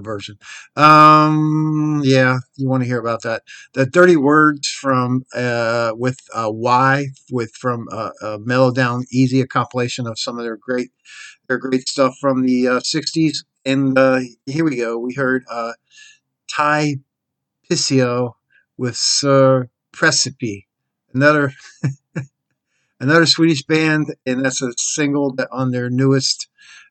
version. 0.00 0.36
Um, 0.76 2.02
yeah, 2.04 2.38
you 2.56 2.68
want 2.68 2.82
to 2.82 2.86
hear 2.86 2.98
about 2.98 3.22
that? 3.22 3.42
The 3.72 3.86
Dirty 3.86 4.16
Words 4.16 4.68
from 4.68 5.24
uh, 5.34 5.92
with 5.94 6.18
uh, 6.34 6.50
Y 6.50 7.08
with 7.30 7.52
from 7.52 7.88
uh, 7.90 8.38
Mellow 8.40 8.72
Down 8.72 9.04
Easy, 9.10 9.40
a 9.40 9.46
compilation 9.46 10.06
of 10.06 10.18
some 10.18 10.38
of 10.38 10.44
their 10.44 10.56
great 10.56 10.90
their 11.48 11.58
great 11.58 11.88
stuff 11.88 12.16
from 12.20 12.42
the 12.42 12.68
uh, 12.68 12.80
'60s. 12.80 13.38
And 13.64 13.96
uh, 13.96 14.20
here 14.46 14.64
we 14.64 14.76
go. 14.76 14.98
We 14.98 15.14
heard 15.14 15.44
uh, 15.50 15.72
Ty 16.50 16.96
Pissio 17.70 18.34
with 18.76 18.96
Sir 18.96 19.68
Precipi, 19.94 20.66
another 21.14 21.52
another 23.00 23.26
Swedish 23.26 23.62
band, 23.64 24.14
and 24.26 24.44
that's 24.44 24.62
a 24.62 24.72
single 24.76 25.36
on 25.50 25.70
their 25.70 25.90
newest 25.90 26.48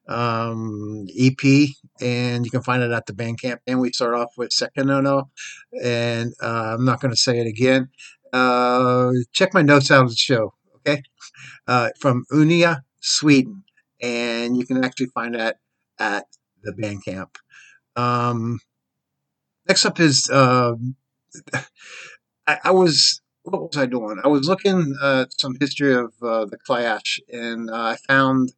um, 0.08 1.08
EP, 1.18 1.70
and 2.02 2.46
you 2.46 2.52
can 2.52 2.62
find 2.62 2.84
it 2.84 2.92
at 2.92 3.06
the 3.06 3.14
Bandcamp. 3.14 3.60
And 3.68 3.80
we 3.80 3.92
start 3.92 4.16
off 4.16 4.32
with 4.38 4.52
Seconono, 4.52 5.30
and 5.84 6.34
uh, 6.42 6.76
I'm 6.76 6.86
not 6.86 7.02
going 7.02 7.12
to 7.12 7.18
say 7.18 7.40
it 7.40 7.48
again. 7.48 7.90
Uh, 8.34 9.12
check 9.34 9.54
my 9.54 9.62
notes 9.62 9.92
out 9.92 10.04
of 10.04 10.10
the 10.10 10.16
show, 10.16 10.54
okay? 10.78 11.04
Uh, 11.68 11.90
from 12.00 12.26
Unia, 12.32 12.82
Sweden, 13.02 13.64
and 14.02 14.58
you 14.58 14.66
can 14.66 14.84
actually 14.84 15.08
find 15.08 15.36
that 15.36 15.58
at 16.00 16.26
the 16.64 16.74
Bandcamp. 16.74 17.36
Um, 17.96 18.60
next 19.68 19.86
up 19.86 20.00
is 20.00 20.30
um 20.32 20.96
I, 22.48 22.58
I 22.66 22.72
was 22.72 23.22
what 23.44 23.62
was 23.62 23.78
I 23.78 23.86
doing? 23.86 24.18
I 24.24 24.28
was 24.28 24.48
looking 24.48 24.96
at 25.02 25.30
some 25.40 25.56
history 25.60 25.94
of 25.94 26.14
uh, 26.22 26.46
the 26.46 26.58
Clash, 26.66 27.20
and 27.32 27.70
uh, 27.70 27.96
I 27.96 27.98
found 28.08 28.54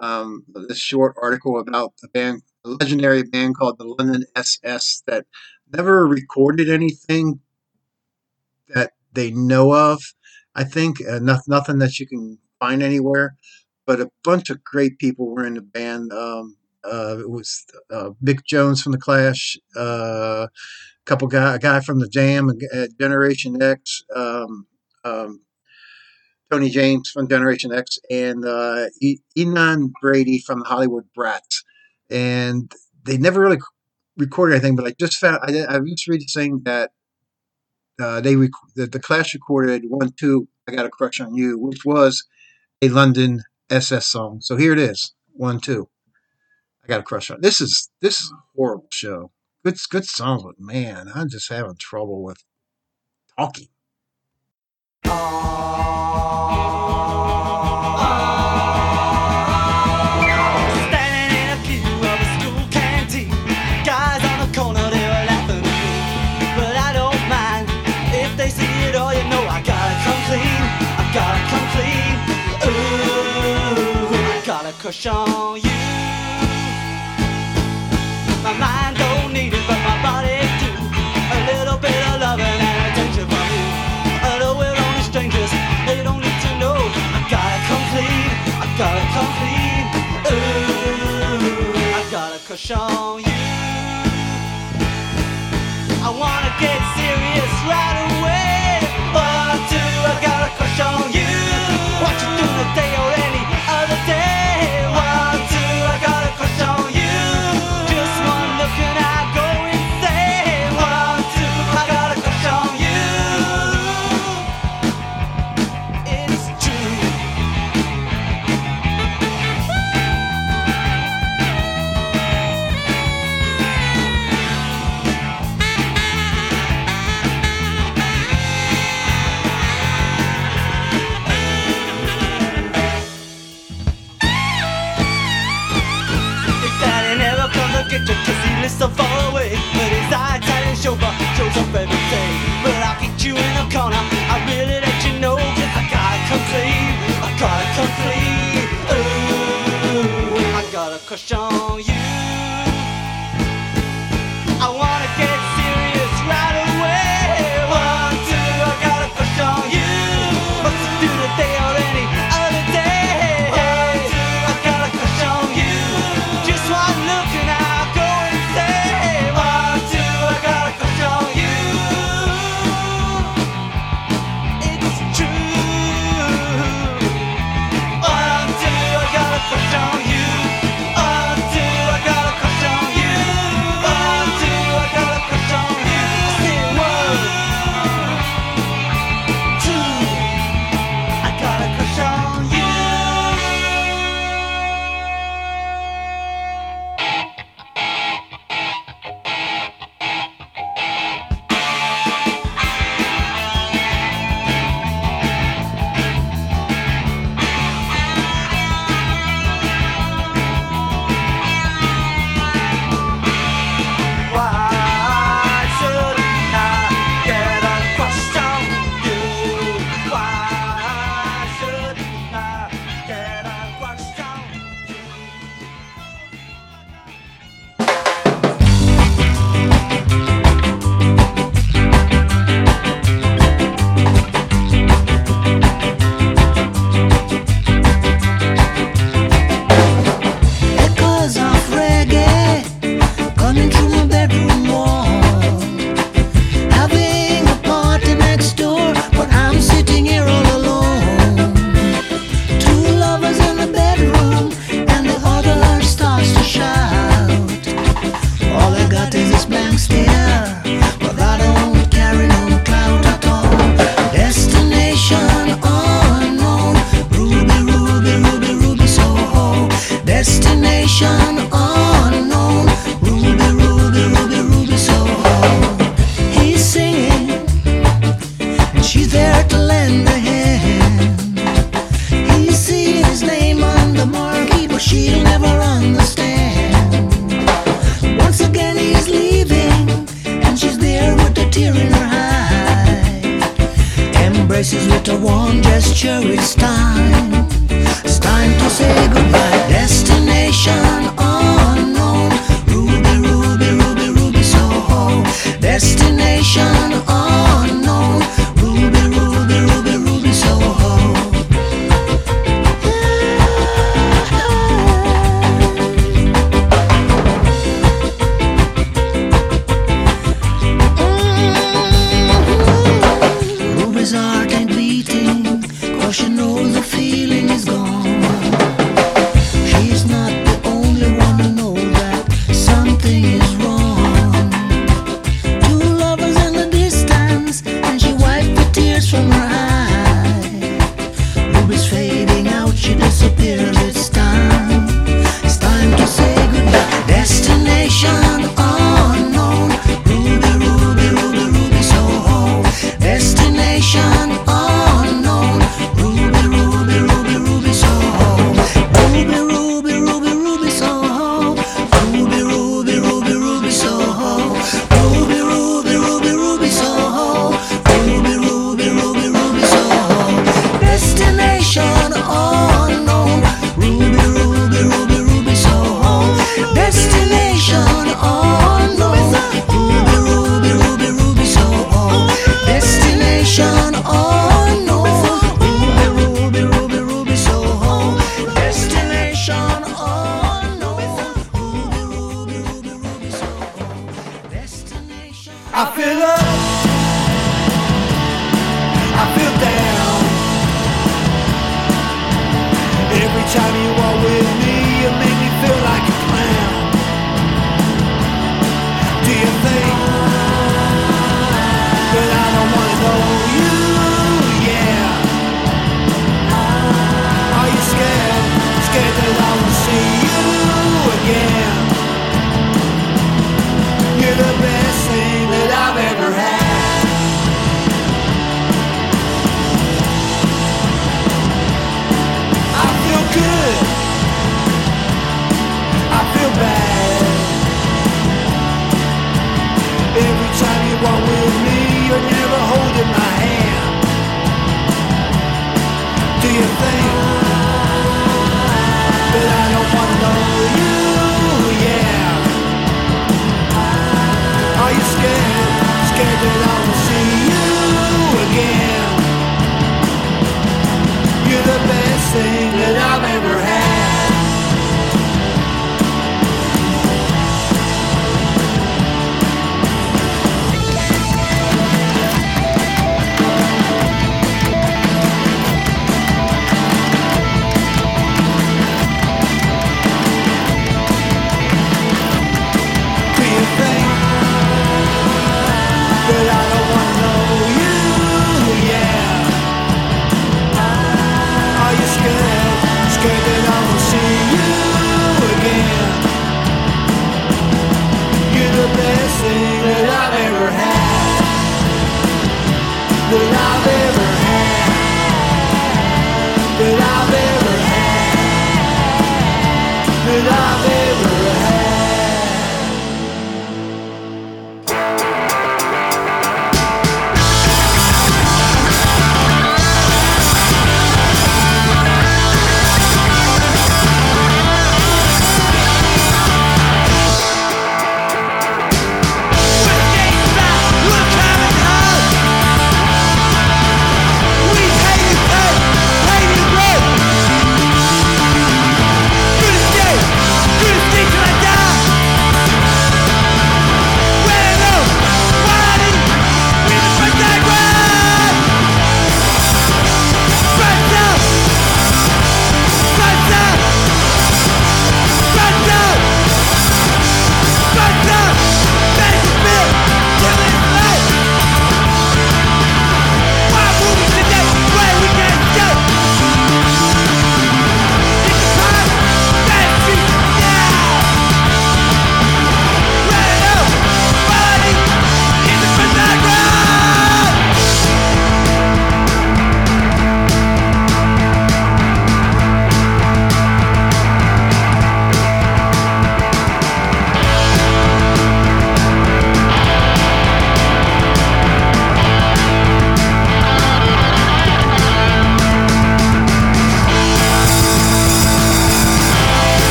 um, 0.00 0.44
this 0.68 0.78
short 0.78 1.16
article 1.20 1.58
about 1.58 1.94
the 2.00 2.08
band, 2.08 2.42
a 2.64 2.68
legendary 2.68 3.22
band 3.22 3.56
called 3.56 3.78
the 3.78 3.84
London 3.84 4.24
SS 4.36 5.02
that 5.06 5.26
never 5.72 6.06
recorded 6.06 6.68
anything 6.68 7.40
that 8.74 8.92
they 9.12 9.30
know 9.30 9.72
of. 9.72 10.02
I 10.54 10.64
think 10.64 10.98
uh, 11.06 11.18
not, 11.20 11.42
nothing 11.46 11.78
that 11.78 11.98
you 11.98 12.06
can 12.06 12.38
find 12.58 12.82
anywhere, 12.82 13.36
but 13.86 14.00
a 14.00 14.10
bunch 14.24 14.50
of 14.50 14.62
great 14.64 14.98
people 14.98 15.28
were 15.28 15.46
in 15.46 15.54
the 15.54 15.62
band. 15.62 16.12
Um, 16.12 16.56
uh, 16.84 17.18
it 17.20 17.30
was 17.30 17.66
uh, 17.90 18.10
Mick 18.22 18.44
Jones 18.44 18.82
from 18.82 18.92
the 18.92 18.98
Clash, 18.98 19.56
uh, 19.76 20.46
a 20.46 21.04
couple 21.04 21.28
guy, 21.28 21.54
a 21.54 21.58
guy 21.58 21.80
from 21.80 22.00
the 22.00 22.08
Jam, 22.08 22.50
uh, 22.50 22.86
Generation 22.98 23.60
X, 23.62 24.02
um, 24.14 24.66
um, 25.04 25.40
Tony 26.50 26.70
James 26.70 27.10
from 27.10 27.28
Generation 27.28 27.72
X, 27.72 27.98
and 28.10 28.44
uh, 28.44 28.86
Eunan 29.36 29.92
Brady 30.00 30.40
from 30.40 30.60
the 30.60 30.64
Hollywood 30.64 31.04
Brats 31.14 31.62
and 32.10 32.72
they 33.04 33.16
never 33.16 33.40
really 33.40 33.58
recorded 34.16 34.54
anything. 34.54 34.76
But 34.76 34.86
I 34.86 34.94
just 34.98 35.16
found 35.16 35.38
I, 35.42 35.60
I 35.62 35.80
used 35.80 36.04
to 36.04 36.12
read 36.12 36.28
saying 36.28 36.62
that 36.64 36.92
uh, 38.00 38.20
they 38.20 38.36
rec- 38.36 38.50
that 38.76 38.92
the 38.92 39.00
Clash 39.00 39.34
recorded 39.34 39.84
one 39.88 40.12
two. 40.18 40.48
I 40.68 40.72
got 40.72 40.86
a 40.86 40.90
crush 40.90 41.20
on 41.20 41.34
you, 41.34 41.58
which 41.58 41.84
was 41.84 42.24
a 42.82 42.88
London 42.88 43.42
SS 43.68 44.06
song. 44.06 44.40
So 44.40 44.56
here 44.56 44.72
it 44.72 44.78
is, 44.78 45.14
one 45.32 45.60
two. 45.60 45.88
I 46.84 46.88
got 46.88 47.00
a 47.00 47.04
crush 47.04 47.30
on. 47.30 47.40
This 47.40 47.60
is 47.60 47.90
this 48.00 48.20
is 48.20 48.30
a 48.30 48.40
horrible 48.56 48.88
show. 48.90 49.32
Good 49.64 49.76
good 49.90 50.06
songs, 50.06 50.42
but 50.42 50.58
man, 50.58 51.10
I'm 51.14 51.28
just 51.28 51.50
having 51.50 51.76
trouble 51.76 52.22
with 52.22 52.42
talking. 53.36 53.68
Oh. 55.04 56.79
crush 74.90 75.06
on 75.06 75.54
you. 75.54 75.70
My 78.42 78.52
mind 78.58 78.96
don't 78.98 79.32
need 79.32 79.54
it, 79.54 79.62
but 79.68 79.78
my 79.86 79.96
body 80.02 80.42
do. 80.58 80.70
A 81.30 81.38
little 81.46 81.78
bit 81.78 81.94
of 82.10 82.18
loving 82.18 82.44
and 82.44 82.90
attention 82.90 83.26
from 83.30 83.46
you. 83.54 83.66
I 84.26 84.38
know 84.40 84.60
it 84.66 84.74
only 84.74 85.02
strangers, 85.06 85.52
they 85.86 86.02
don't 86.02 86.18
need 86.18 86.40
to 86.42 86.52
know. 86.58 86.74
I 86.74 87.22
gotta 87.30 87.58
come 87.70 87.84
clean, 87.92 88.30
I 88.58 88.66
gotta 88.82 89.04
come 89.14 89.30
clean. 89.38 89.84
Ooh, 90.26 90.74
I 91.94 92.02
gotta 92.10 92.40
crush 92.46 92.70
on 92.72 93.22
you. 93.22 93.38
I 96.02 96.10
wanna 96.10 96.52
get 96.58 96.80
serious 96.98 97.52
right 97.70 97.98
away. 98.10 98.82
What 99.14 99.54
do 99.70 99.82
I 100.10 100.14
gotta 100.26 100.50
crush 100.58 100.80
on 100.80 101.12
you? 101.12 101.29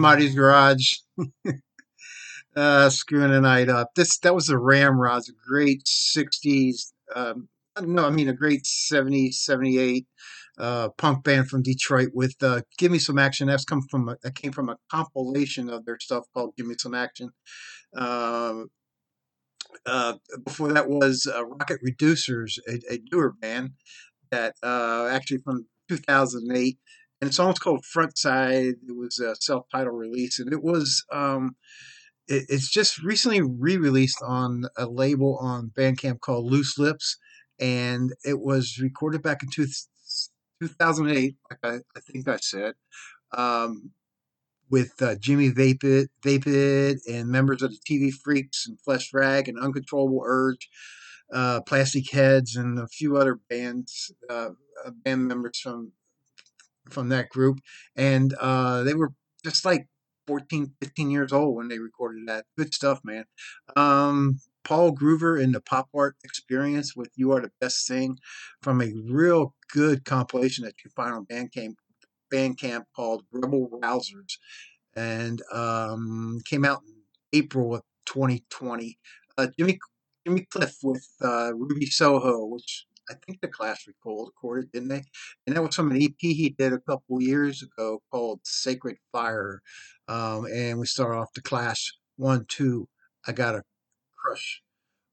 Marty's 0.00 0.34
Garage. 0.34 0.94
uh, 2.56 2.90
screwing 2.90 3.30
the 3.30 3.40
night 3.40 3.68
up. 3.68 3.90
This 3.94 4.18
that 4.18 4.34
was 4.34 4.46
the 4.46 4.58
Ramrods, 4.58 5.28
a 5.28 5.32
great 5.46 5.84
'60s. 5.84 6.92
Um, 7.14 7.48
no, 7.80 8.06
I 8.06 8.10
mean 8.10 8.28
a 8.28 8.34
great 8.34 8.64
'70s, 8.64 9.34
'78 9.34 10.06
uh, 10.58 10.88
punk 10.90 11.24
band 11.24 11.48
from 11.48 11.62
Detroit 11.62 12.10
with 12.14 12.34
uh, 12.42 12.62
"Give 12.78 12.92
Me 12.92 12.98
Some 12.98 13.18
Action." 13.18 13.48
That's 13.48 13.64
come 13.64 13.82
from 13.90 14.08
a, 14.08 14.16
that 14.22 14.34
came 14.34 14.52
from 14.52 14.68
a 14.68 14.78
compilation 14.90 15.70
of 15.70 15.84
their 15.84 15.98
stuff 16.00 16.24
called 16.34 16.54
"Give 16.56 16.66
Me 16.66 16.74
Some 16.78 16.94
Action." 16.94 17.30
Uh, 17.96 18.64
uh, 19.86 20.14
before 20.44 20.72
that 20.72 20.88
was 20.88 21.26
uh, 21.32 21.44
Rocket 21.44 21.80
Reducers, 21.86 22.58
a, 22.68 22.80
a 22.92 22.98
newer 23.10 23.32
band 23.32 23.70
that 24.30 24.54
uh, 24.62 25.08
actually 25.10 25.38
from 25.38 25.66
2008, 25.88 26.78
and 27.20 27.28
it's 27.28 27.38
almost 27.38 27.60
called 27.60 27.84
Front 27.84 28.16
Side. 28.18 28.74
It 28.88 28.96
was 28.96 29.18
a 29.18 29.34
self-titled 29.36 29.98
release, 29.98 30.38
and 30.38 30.52
it 30.52 30.62
was 30.62 31.04
um, 31.12 31.56
it, 32.28 32.46
it's 32.48 32.70
just 32.70 33.02
recently 33.02 33.42
re-released 33.42 34.22
on 34.22 34.64
a 34.76 34.86
label 34.86 35.38
on 35.40 35.72
Bandcamp 35.76 36.20
called 36.20 36.50
Loose 36.50 36.78
Lips, 36.78 37.18
and 37.58 38.12
it 38.24 38.40
was 38.40 38.78
recorded 38.80 39.22
back 39.22 39.42
in 39.42 39.50
two, 39.50 39.66
2008, 40.62 41.36
like 41.50 41.58
I, 41.62 41.76
I 41.96 42.00
think 42.00 42.28
I 42.28 42.36
said. 42.36 42.74
Um, 43.32 43.92
with 44.70 45.02
uh, 45.02 45.16
Jimmy 45.16 45.50
Vapid, 45.50 46.08
Vapid 46.22 46.98
and 47.08 47.28
members 47.28 47.60
of 47.60 47.72
the 47.72 47.78
TV 47.88 48.12
Freaks 48.12 48.66
and 48.66 48.80
Flesh 48.80 49.12
Rag 49.12 49.48
and 49.48 49.58
Uncontrollable 49.58 50.22
Urge, 50.24 50.68
uh, 51.32 51.60
Plastic 51.62 52.10
Heads, 52.10 52.56
and 52.56 52.78
a 52.78 52.86
few 52.86 53.16
other 53.16 53.40
bands, 53.48 54.12
uh, 54.30 54.50
uh, 54.84 54.90
band 55.04 55.26
members 55.26 55.58
from 55.58 55.92
from 56.88 57.08
that 57.10 57.28
group, 57.28 57.60
and 57.96 58.34
uh, 58.40 58.82
they 58.82 58.94
were 58.94 59.12
just 59.44 59.64
like 59.64 59.86
14, 60.26 60.72
15 60.80 61.10
years 61.10 61.32
old 61.32 61.56
when 61.56 61.68
they 61.68 61.78
recorded 61.78 62.26
that. 62.28 62.44
Good 62.56 62.72
stuff, 62.72 63.00
man. 63.04 63.24
Um, 63.76 64.38
Paul 64.64 64.94
Groover 64.94 65.42
in 65.42 65.52
the 65.52 65.60
Pop 65.60 65.88
Art 65.94 66.16
Experience 66.24 66.94
with 66.94 67.10
"You 67.16 67.32
Are 67.32 67.40
the 67.40 67.52
Best 67.60 67.86
Thing" 67.88 68.18
from 68.62 68.80
a 68.80 68.92
real 69.08 69.54
good 69.72 70.04
compilation 70.04 70.64
that 70.64 70.74
you 70.84 70.90
find 70.94 71.14
on 71.14 71.26
Bandcamp 71.26 71.74
Bandcamp 72.32 72.84
called 72.94 73.24
Rebel 73.32 73.68
Rousers, 73.82 74.38
and 74.94 75.42
um, 75.52 76.40
came 76.44 76.64
out 76.64 76.82
in 76.86 76.94
April 77.32 77.74
of 77.74 77.82
2020. 78.06 78.98
Uh, 79.36 79.48
Jimmy 79.58 79.78
Jimmy 80.26 80.46
Cliff 80.50 80.76
with 80.82 81.06
uh, 81.22 81.52
Ruby 81.54 81.86
Soho, 81.86 82.44
which 82.44 82.86
I 83.10 83.14
think 83.26 83.40
the 83.40 83.48
Clash 83.48 83.86
recorded, 83.86 84.70
didn't 84.72 84.88
they? 84.88 85.02
And 85.46 85.56
that 85.56 85.62
was 85.62 85.74
from 85.74 85.90
an 85.90 86.00
EP 86.00 86.14
he 86.18 86.54
did 86.56 86.72
a 86.72 86.78
couple 86.78 87.20
years 87.20 87.62
ago 87.62 88.02
called 88.10 88.40
Sacred 88.44 88.96
Fire. 89.12 89.60
Um, 90.08 90.46
and 90.46 90.78
we 90.78 90.86
start 90.86 91.16
off 91.16 91.32
the 91.34 91.42
Clash 91.42 91.92
one 92.16 92.44
two. 92.48 92.88
I 93.26 93.32
got 93.32 93.54
a 93.54 93.62
crush 94.16 94.62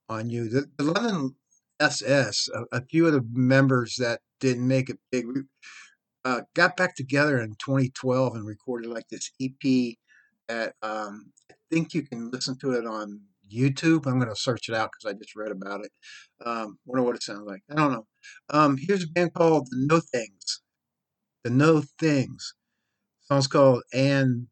on 0.10 0.30
you. 0.30 0.50
The, 0.50 0.66
the 0.78 0.84
London 0.84 1.36
SS, 1.80 2.50
a, 2.54 2.78
a 2.78 2.82
few 2.86 3.08
of 3.08 3.14
the 3.14 3.26
members 3.32 3.96
that 3.98 4.22
didn't 4.40 4.68
make 4.68 4.90
it 4.90 5.00
big, 5.12 5.26
uh, 6.24 6.42
got 6.54 6.78
back 6.78 6.96
together 6.96 7.40
in 7.40 7.52
2012 7.60 8.36
and 8.36 8.46
recorded 8.46 8.90
like 8.90 9.08
this 9.10 9.32
EP 9.42 9.96
that 10.48 10.74
um, 10.82 11.32
I 11.52 11.56
think 11.72 11.94
you 11.94 12.04
can 12.04 12.32
listen 12.32 12.58
to 12.60 12.72
it 12.74 12.86
on 12.86 13.22
YouTube. 13.50 14.06
I'm 14.06 14.20
going 14.20 14.30
to 14.30 14.36
search 14.36 14.70
it 14.70 14.76
out 14.76 14.90
because 14.92 15.14
I 15.14 15.18
just 15.18 15.36
read 15.36 15.52
about 15.52 15.86
it. 15.86 15.92
Um, 16.46 16.80
wonder 16.86 17.04
what 17.04 17.16
it 17.16 17.24
sounds 17.24 17.46
like. 17.46 17.62
I 17.72 17.76
don't 17.76 17.92
know. 17.92 18.08
Um, 18.50 18.78
here's 18.80 19.04
a 19.04 19.08
band 19.08 19.34
called 19.34 19.68
The 19.70 19.78
No 19.90 20.00
Things. 20.00 20.62
The 21.44 21.50
No 21.50 21.84
Things. 22.00 22.54
song's 23.22 23.48
called 23.48 23.84
And 23.94 24.48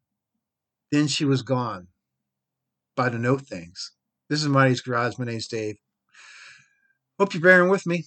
Then 0.90 1.06
She 1.06 1.24
Was 1.24 1.42
Gone 1.42 1.88
by 2.96 3.08
The 3.08 3.18
No 3.18 3.38
Things. 3.38 3.92
This 4.28 4.42
is 4.42 4.48
Marty's 4.48 4.80
Garage. 4.80 5.18
My 5.18 5.24
name's 5.24 5.48
Dave. 5.48 5.76
Hope 7.18 7.32
you're 7.34 7.42
bearing 7.42 7.70
with 7.70 7.86
me. 7.86 8.04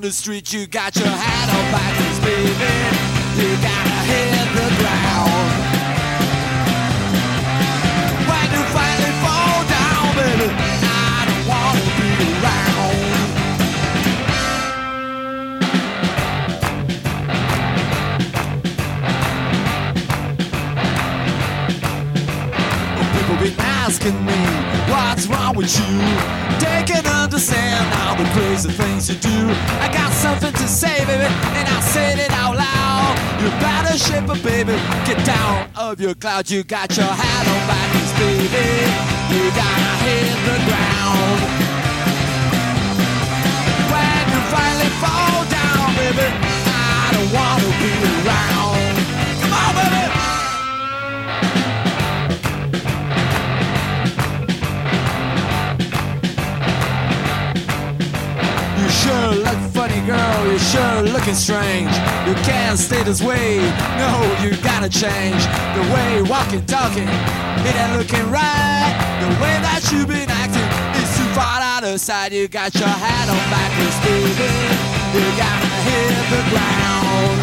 Down 0.00 0.08
the 0.08 0.12
street. 0.12 0.52
You 0.52 0.66
got 0.66 0.96
your 0.96 1.08
hand 1.08 1.50
on 1.50 1.72
backwards, 1.72 2.20
baby. 2.20 2.48
You 3.36 3.56
gotta 3.60 3.98
hit 4.08 4.48
the 4.56 4.68
ground. 4.80 5.50
When 8.28 8.46
you 8.54 8.62
finally 8.72 9.14
fall 9.24 9.64
down, 9.68 10.14
baby, 10.16 10.48
I 10.82 11.24
don't 11.28 11.44
wanna 11.48 11.84
be 11.98 12.10
around. 12.40 12.96
People 23.12 23.36
been 23.36 23.69
asking 23.84 24.18
me 24.26 24.40
what's 24.92 25.26
wrong 25.26 25.56
with 25.56 25.72
you. 25.80 25.94
They 26.60 26.84
can 26.84 27.04
understand 27.06 27.82
all 28.00 28.14
the 28.16 28.28
crazy 28.36 28.70
things 28.70 29.08
you 29.08 29.16
do. 29.16 29.38
I 29.84 29.88
got 29.92 30.12
something 30.12 30.52
to 30.52 30.66
say, 30.68 30.96
baby, 31.06 31.28
and 31.58 31.66
I 31.66 31.80
said 31.80 32.18
it 32.18 32.30
out 32.42 32.56
loud. 32.56 33.12
You 33.40 33.48
better 33.64 33.96
shape 33.96 34.28
it, 34.28 34.42
baby. 34.44 34.76
Get 35.08 35.18
down 35.24 35.70
of 35.76 35.98
your 35.98 36.14
cloud. 36.14 36.50
You 36.50 36.62
got 36.62 36.94
your 36.96 37.12
hat 37.22 37.44
on 37.52 37.60
backwards, 37.70 38.12
baby. 38.20 38.68
You 39.32 39.42
gotta 39.62 39.92
hit 40.04 40.36
the 40.48 40.56
ground. 40.68 41.40
When 43.92 44.22
you 44.32 44.40
finally 44.54 44.92
fall 45.02 45.40
down, 45.58 45.84
baby, 46.00 46.28
I 46.68 47.08
don't 47.14 47.30
wanna 47.32 47.70
be 47.80 47.92
around. 48.12 48.89
Sure 59.10 59.34
look 59.42 59.60
funny, 59.74 60.00
girl. 60.06 60.46
You're 60.46 60.58
sure 60.58 61.02
looking 61.02 61.34
strange. 61.34 61.92
You 62.26 62.34
can't 62.46 62.78
stay 62.78 63.02
this 63.02 63.22
way. 63.22 63.58
No, 63.98 64.10
you 64.42 64.50
gotta 64.62 64.88
change 64.88 65.42
the 65.76 65.82
way 65.92 66.16
you're 66.16 66.26
walking, 66.26 66.64
talking. 66.66 67.08
It 67.68 67.74
ain't 67.82 67.96
looking 67.98 68.26
right. 68.30 68.92
The 69.22 69.30
way 69.42 69.54
that 69.66 69.82
you've 69.90 70.08
been 70.08 70.30
acting 70.30 70.68
is 71.00 71.08
too 71.16 71.28
far 71.34 71.58
out 71.60 71.84
of 71.84 72.00
sight. 72.00 72.32
You 72.32 72.48
got 72.48 72.74
your 72.74 72.94
hat 73.04 73.26
on 73.34 73.42
backwards, 73.54 73.98
baby. 74.06 74.50
You 75.14 75.24
gotta 75.44 75.70
hit 75.86 76.14
the 76.34 76.42
ground. 76.52 77.36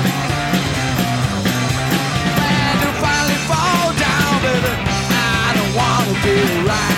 When 2.40 2.74
you 2.84 2.92
finally 3.04 3.40
fall 3.50 3.88
down, 4.06 4.32
baby, 4.46 4.74
I 5.12 5.48
don't 5.56 5.74
wanna 5.80 6.16
be 6.24 6.36
around. 6.68 6.97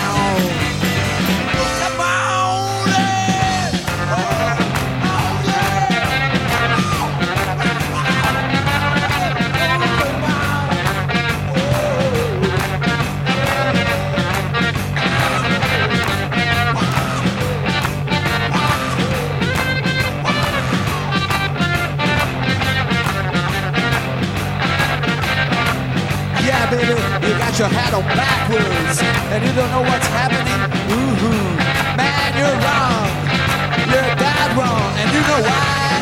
Your 27.59 27.67
hat 27.67 27.91
on 27.91 28.07
backwards 28.15 29.03
and 29.03 29.43
you 29.43 29.51
don't 29.51 29.67
know 29.75 29.83
what's 29.83 30.07
happening. 30.15 30.63
Ooh, 30.95 31.11
man, 31.99 32.31
you're 32.39 32.55
wrong. 32.63 33.11
You're 33.83 34.15
dead 34.15 34.55
wrong, 34.55 34.95
and 34.95 35.11
you 35.11 35.19
know 35.27 35.43
why? 35.43 35.99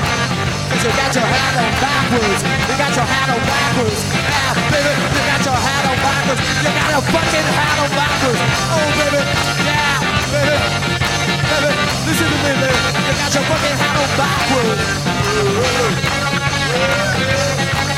Cause 0.70 0.86
you 0.86 0.94
got 0.94 1.10
your 1.18 1.26
hat 1.26 1.58
on 1.58 1.74
backwards. 1.82 2.46
You 2.46 2.78
got 2.78 2.94
your 2.94 3.10
hat 3.10 3.34
on 3.34 3.42
backwards. 3.42 4.06
Yeah, 4.06 4.54
baby, 4.70 4.94
you 5.02 5.22
got 5.26 5.42
your 5.50 5.58
hat 5.58 5.82
on 5.90 5.98
backwards. 5.98 6.46
You 6.46 6.70
got 6.78 6.94
your 6.94 7.02
fucking 7.10 7.48
hat 7.50 7.78
on 7.82 7.90
backwards. 7.90 8.38
Oh, 8.78 8.78
baby, 9.02 9.18
yeah, 9.66 9.98
baby, 10.30 10.62
baby, 10.62 11.74
listen 12.06 12.30
to 12.30 12.38
me, 12.38 12.54
baby. 12.54 12.78
You 13.02 13.18
got 13.18 13.34
your 13.34 13.46
fucking 13.50 13.78
hat 13.82 13.98
on 13.98 14.10
backwards. 14.14 14.86
Cause 15.18 15.66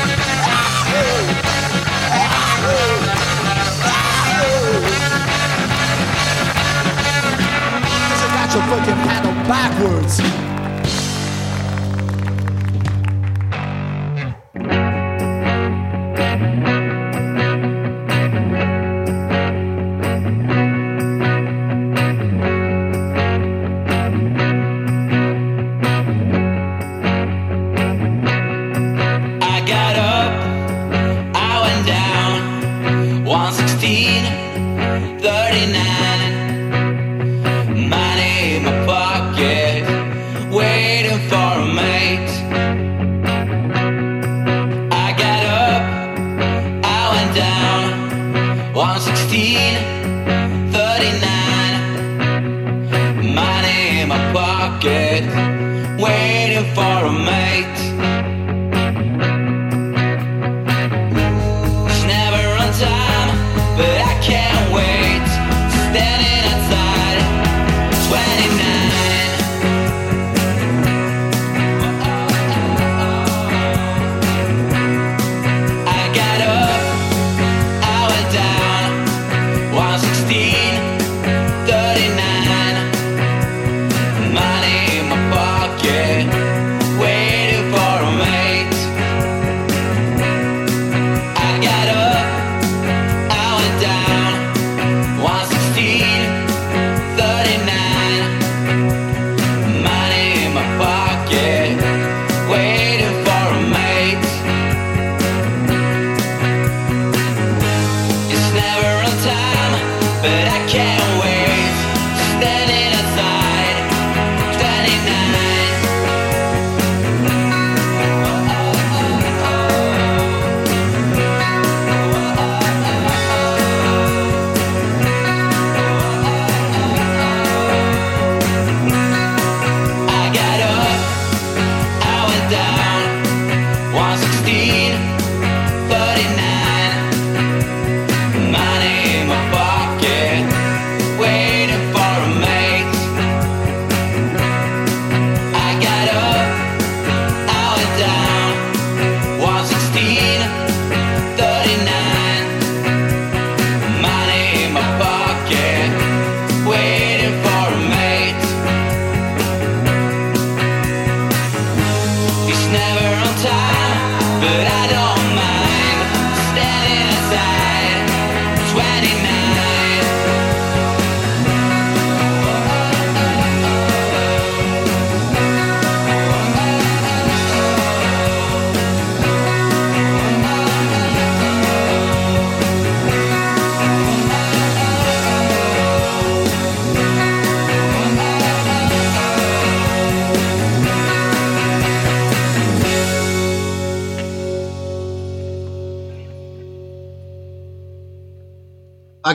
you 0.08 0.40
got 0.48 1.49
your 8.54 8.62
fucking 8.64 8.94
on 9.26 9.46
backwards. 9.46 10.49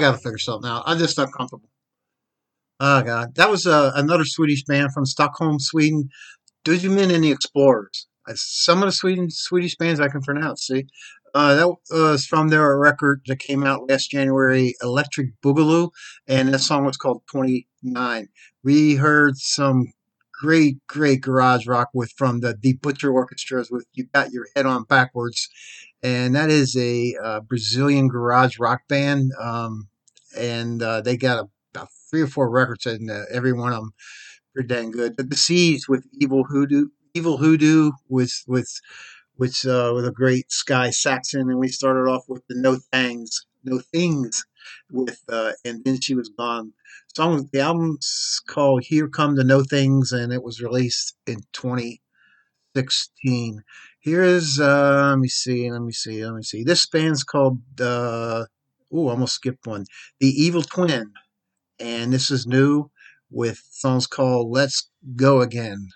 I 0.06 0.11
got 0.11 0.18
to 0.18 0.22
figure 0.22 0.38
something 0.38 0.69
out. 0.69 0.84
I'm 0.86 0.99
just 0.99 1.18
not 1.18 1.34
comfortable. 1.34 1.69
Oh 2.80 3.02
God, 3.02 3.36
that 3.36 3.49
was 3.49 3.65
uh, 3.65 3.91
another 3.95 4.26
Swedish 4.26 4.64
band 4.65 4.94
from 4.94 5.06
Stockholm, 5.06 5.60
Sweden. 5.60 6.10
Dujmin 6.65 7.14
and 7.14 7.23
the 7.23 7.32
Explorers. 7.32 8.07
Some 8.34 8.82
of 8.82 8.88
the 8.88 8.91
Sweden 8.91 9.30
Swedish 9.30 9.76
bands 9.77 9.99
I 9.99 10.10
can 10.10 10.22
pronounce. 10.22 10.65
See, 10.65 10.86
uh, 11.34 11.56
that 11.56 11.76
was 11.91 12.26
from 12.26 12.49
their 12.49 12.77
record 12.77 13.22
that 13.27 13.40
came 13.40 13.64
out 13.64 13.88
last 13.88 14.10
January, 14.10 14.73
Electric 14.82 15.30
Boogaloo, 15.44 15.91
and 16.27 16.53
that 16.53 16.60
song 16.60 16.86
was 16.86 16.98
called 16.98 17.22
Twenty 17.32 17.68
Nine. 17.84 18.30
We 18.64 18.95
heard 18.95 19.38
some 19.38 19.94
great, 20.34 20.77
great 20.88 21.22
garage 21.22 21.68
rock 21.68 21.90
with 21.94 22.11
from 22.18 22.40
the 22.40 22.56
Deep 22.56 22.82
Butcher 22.82 23.11
Orchestras 23.11 23.69
with 23.69 23.86
"You 23.94 24.06
Got 24.14 24.32
Your 24.32 24.48
Head 24.56 24.65
On 24.65 24.84
Backwards," 24.86 25.48
and 26.02 26.36
that 26.36 26.49
is 26.49 26.76
a 26.76 27.15
uh, 27.23 27.40
Brazilian 27.41 28.07
garage 28.07 28.57
rock 28.60 28.82
band. 28.88 29.32
Um, 29.40 29.88
and 30.38 30.82
uh, 30.82 31.02
they 31.02 31.18
got 31.18 31.48
about 31.74 31.90
three 32.10 32.22
or 32.22 32.28
four 32.28 32.49
records, 32.49 32.86
and 32.86 33.10
uh, 33.10 33.24
every 33.32 33.53
one 33.53 33.74
of 33.74 33.80
them 33.80 33.94
pretty 34.53 34.68
dang 34.68 34.91
good. 34.91 35.16
But 35.16 35.30
the 35.30 35.36
Seeds 35.36 35.88
with 35.88 36.06
Evil 36.14 36.45
Hoodoo, 36.45 36.88
Evil 37.14 37.38
Hoodoo 37.38 37.91
with 38.10 38.44
with 38.48 38.72
with 39.38 39.66
uh, 39.66 39.91
with 39.94 40.07
a 40.07 40.12
great 40.12 40.52
Sky 40.52 40.90
Saxon, 40.90 41.49
and 41.49 41.60
we 41.60 41.68
started 41.68 42.10
off 42.10 42.24
with 42.28 42.44
the 42.48 42.56
No 42.56 42.78
Things, 42.91 43.45
No 43.64 43.80
Things 43.80 44.45
with, 44.91 45.22
uh, 45.30 45.52
and 45.64 45.84
then 45.84 45.99
she 45.99 46.14
was 46.16 46.30
gone. 46.30 46.74
Song 47.16 47.48
the 47.52 47.60
album's 47.60 48.41
called 48.48 48.84
Here 48.84 49.07
Come 49.07 49.36
the 49.36 49.44
No 49.44 49.64
Things, 49.64 50.12
and 50.12 50.34
it 50.34 50.44
was 50.44 50.62
released 50.62 51.16
in 51.28 51.41
2016. 51.53 53.64
Here 53.99 54.24
is 54.24 54.60
uh, 54.60 55.10
let 55.10 55.20
me 55.20 55.28
see, 55.28 55.72
let 55.72 55.82
me 55.82 55.91
see, 55.91 56.24
let 56.26 56.36
me 56.36 56.44
see. 56.44 56.64
This 56.64 56.86
band's 56.88 57.24
called 57.24 57.60
uh, 57.80 58.45
oh, 58.94 59.10
almost 59.10 59.36
skipped 59.36 59.68
one. 59.68 59.86
The 60.20 60.28
Evil 60.28 60.64
Twin, 60.64 61.14
and 61.80 62.14
this 62.14 62.32
is 62.32 62.48
new 62.48 62.91
with 63.32 63.62
songs 63.72 64.07
called 64.07 64.52
Let's 64.52 64.90
Go 65.16 65.41
Again. 65.41 65.90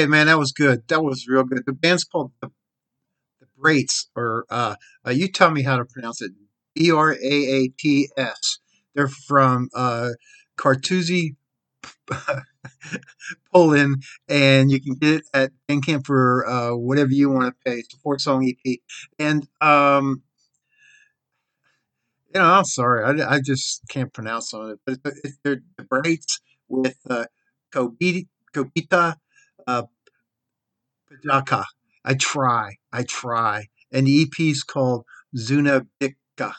Okay, 0.00 0.06
man, 0.08 0.28
that 0.28 0.38
was 0.38 0.52
good. 0.52 0.88
That 0.88 1.04
was 1.04 1.28
real 1.28 1.44
good. 1.44 1.62
The 1.66 1.74
band's 1.74 2.04
called 2.04 2.32
the, 2.40 2.48
the 3.40 3.46
Braits, 3.58 4.08
or 4.16 4.46
uh, 4.48 4.76
uh, 5.06 5.10
you 5.10 5.28
tell 5.28 5.50
me 5.50 5.62
how 5.62 5.76
to 5.76 5.84
pronounce 5.84 6.22
it. 6.22 6.32
B 6.74 6.90
R 6.90 7.12
A 7.12 7.16
A 7.22 7.68
T 7.78 8.08
S. 8.16 8.58
They're 8.94 9.08
from 9.08 9.68
uh, 9.74 10.12
Cartuzzi, 10.56 11.36
Poland, 13.52 14.02
and 14.28 14.70
you 14.70 14.80
can 14.80 14.94
get 14.94 15.16
it 15.16 15.22
at 15.34 15.52
Bandcamp 15.68 16.06
for 16.06 16.46
uh, 16.48 16.74
whatever 16.74 17.10
you 17.10 17.28
want 17.30 17.46
to 17.54 17.70
pay. 17.70 17.78
It's 17.80 17.92
a 17.92 17.98
four 17.98 18.18
song 18.18 18.48
EP, 18.48 18.80
and 19.18 19.46
um, 19.60 20.22
you 22.34 22.40
know, 22.40 22.46
I'm 22.46 22.64
sorry, 22.64 23.04
I, 23.22 23.34
I 23.34 23.40
just 23.40 23.82
can't 23.88 24.12
pronounce 24.12 24.54
on 24.54 24.70
it, 24.70 24.78
but 24.86 24.98
it's 25.24 25.36
they're 25.44 25.60
the 25.76 25.84
Braits 25.84 26.40
with 26.68 26.96
uh, 27.08 27.24
Kobita, 27.72 28.26
Kobita 28.54 29.16
Padaka. 31.10 31.64
I 32.04 32.14
try, 32.14 32.76
I 32.92 33.02
try. 33.02 33.66
And 33.92 34.06
the 34.06 34.22
EP 34.22 34.40
is 34.40 34.62
called 34.62 35.04
Zuna 35.36 35.86
Bika. 36.00 36.54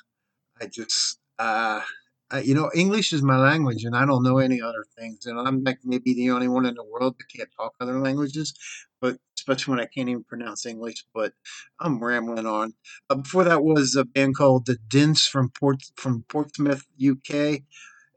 I 0.62 0.68
just, 0.68 1.20
uh, 1.40 1.82
I, 2.30 2.42
you 2.42 2.54
know, 2.54 2.70
English 2.76 3.12
is 3.14 3.22
my 3.24 3.38
language, 3.38 3.84
and 3.84 3.96
I 3.96 4.06
don't 4.06 4.24
know 4.24 4.38
any 4.38 4.62
other 4.62 4.86
things. 4.98 5.26
And 5.26 5.40
I'm 5.40 5.64
like 5.64 5.80
maybe 5.84 6.14
the 6.14 6.32
only 6.32 6.48
one 6.48 6.66
in 6.66 6.76
the 6.76 6.84
world 6.84 7.16
that 7.18 7.36
can't 7.36 7.50
talk 7.58 7.74
other 7.80 8.00
languages, 8.00 8.54
but 9.02 9.18
especially 9.38 9.72
when 9.72 9.82
I 9.82 9.88
can't 9.88 10.10
even 10.10 10.24
pronounce 10.24 10.66
English. 10.66 11.06
But 11.14 11.34
I'm 11.80 12.04
rambling 12.04 12.46
on. 12.46 12.74
Uh, 13.10 13.16
before 13.16 13.44
that 13.46 13.64
was 13.64 13.96
a 13.96 14.06
band 14.06 14.38
called 14.38 14.66
The 14.66 14.78
Dents 14.88 15.26
from 15.28 15.50
Port 15.50 15.84
from 15.96 16.24
Portsmouth, 16.30 16.86
UK, 17.04 17.62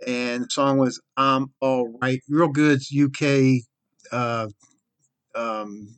and 0.07 0.45
the 0.45 0.49
song 0.51 0.79
was 0.79 1.01
"I'm 1.17 1.53
All 1.61 1.99
Right." 2.01 2.21
Real 2.29 2.49
good 2.49 2.83
UK 2.93 3.63
uh, 4.13 4.49
um, 5.35 5.97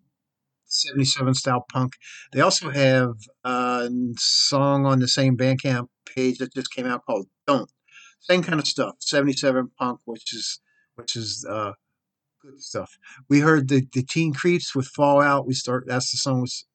77 0.67 1.35
style 1.35 1.65
punk. 1.73 1.95
They 2.33 2.41
also 2.41 2.71
have 2.71 3.15
a 3.45 3.89
song 4.17 4.87
on 4.87 4.99
the 4.99 5.09
same 5.09 5.37
Bandcamp 5.37 5.89
page 6.15 6.39
that 6.39 6.55
just 6.55 6.73
came 6.73 6.87
out 6.87 7.05
called 7.07 7.29
Don't. 7.47 7.71
Same 8.21 8.43
kind 8.43 8.59
of 8.59 8.67
stuff. 8.67 8.97
77 9.01 9.71
punk, 9.79 10.01
which 10.05 10.35
is 10.35 10.61
which 10.97 11.17
is 11.17 11.47
uh 11.49 11.73
good 12.43 12.61
stuff. 12.61 12.99
We 13.29 13.41
heard 13.41 13.69
the, 13.69 13.87
the 13.93 14.03
Teen 14.03 14.33
Creeps 14.33 14.75
with 14.75 14.87
Fallout. 14.87 15.47
We 15.47 15.55
start 15.55 15.85
that's 15.87 16.11
the 16.11 16.17
song 16.17 16.41
was 16.41 16.67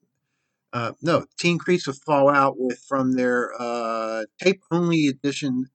uh 0.73 0.93
no, 1.01 1.25
Teen 1.39 1.57
Creeps 1.57 1.87
with 1.87 2.01
Fallout 2.05 2.55
with 2.57 2.79
from 2.87 3.13
their 3.13 3.51
uh 3.59 4.23
tape 4.41 4.61
only 4.71 5.07
edition 5.07 5.67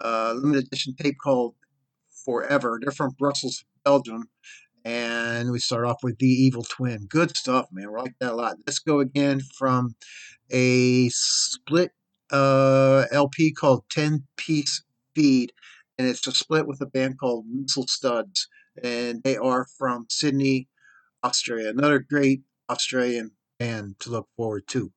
uh 0.00 0.34
limited 0.36 0.66
edition 0.66 0.94
tape 0.94 1.16
called 1.22 1.54
Forever. 2.24 2.78
They're 2.80 2.92
from 2.92 3.14
Brussels, 3.18 3.64
Belgium 3.84 4.30
and 4.84 5.50
we 5.50 5.58
start 5.58 5.84
off 5.84 6.02
with 6.02 6.18
the 6.18 6.26
evil 6.26 6.62
twin. 6.62 7.06
Good 7.06 7.36
stuff 7.36 7.66
man. 7.72 7.90
We 7.92 7.98
like 7.98 8.14
that 8.20 8.32
a 8.32 8.34
lot. 8.34 8.56
Let's 8.66 8.78
go 8.78 9.00
again 9.00 9.40
from 9.56 9.94
a 10.50 11.08
split 11.10 11.92
uh 12.32 13.06
lp 13.10 13.52
called 13.52 13.82
10 13.90 14.24
piece 14.36 14.84
feed 15.16 15.52
and 15.98 16.06
it's 16.06 16.24
a 16.26 16.32
split 16.32 16.66
with 16.66 16.80
a 16.80 16.86
band 16.86 17.18
called 17.18 17.44
missile 17.48 17.88
studs 17.88 18.48
and 18.82 19.22
they 19.24 19.36
are 19.36 19.66
from 19.76 20.06
sydney 20.08 20.68
australia. 21.24 21.68
Another 21.68 21.98
great 21.98 22.42
australian 22.68 23.32
band 23.58 23.96
to 24.00 24.10
look 24.10 24.28
forward 24.36 24.66
to. 24.68 24.92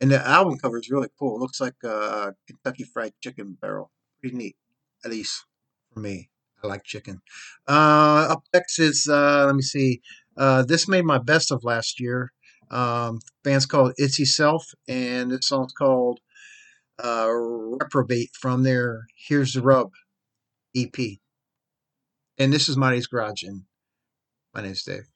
And 0.00 0.10
the 0.10 0.26
album 0.26 0.58
cover 0.58 0.78
is 0.78 0.90
really 0.90 1.08
cool. 1.16 1.36
It 1.36 1.40
looks 1.40 1.60
like 1.60 1.76
a 1.84 2.34
kentucky 2.48 2.84
fried 2.84 3.12
chicken 3.22 3.56
barrel. 3.60 3.92
Pretty 4.20 4.36
neat 4.36 4.56
at 5.04 5.10
least 5.12 5.44
for 5.92 6.00
me 6.00 6.31
I 6.62 6.68
like 6.68 6.84
chicken. 6.84 7.20
Uh, 7.68 8.28
up 8.30 8.44
next 8.54 8.78
is 8.78 9.08
uh, 9.10 9.44
let 9.46 9.54
me 9.54 9.62
see. 9.62 10.00
Uh, 10.36 10.62
this 10.62 10.88
made 10.88 11.04
my 11.04 11.18
best 11.18 11.50
of 11.50 11.64
last 11.64 12.00
year. 12.00 12.32
Um, 12.70 13.20
band's 13.44 13.66
called 13.66 13.92
Itsy 14.00 14.26
Self, 14.26 14.64
and 14.88 15.30
this 15.30 15.48
song's 15.48 15.72
called 15.72 16.20
uh, 17.02 17.28
Reprobate 17.30 18.30
from 18.40 18.62
their 18.62 19.06
Here's 19.14 19.52
the 19.52 19.62
Rub 19.62 19.90
EP. 20.74 21.18
And 22.38 22.52
this 22.52 22.68
is 22.68 22.76
Marty's 22.76 23.06
Garage, 23.06 23.42
and 23.42 23.62
my 24.54 24.62
name's 24.62 24.84
Dave. 24.84 25.11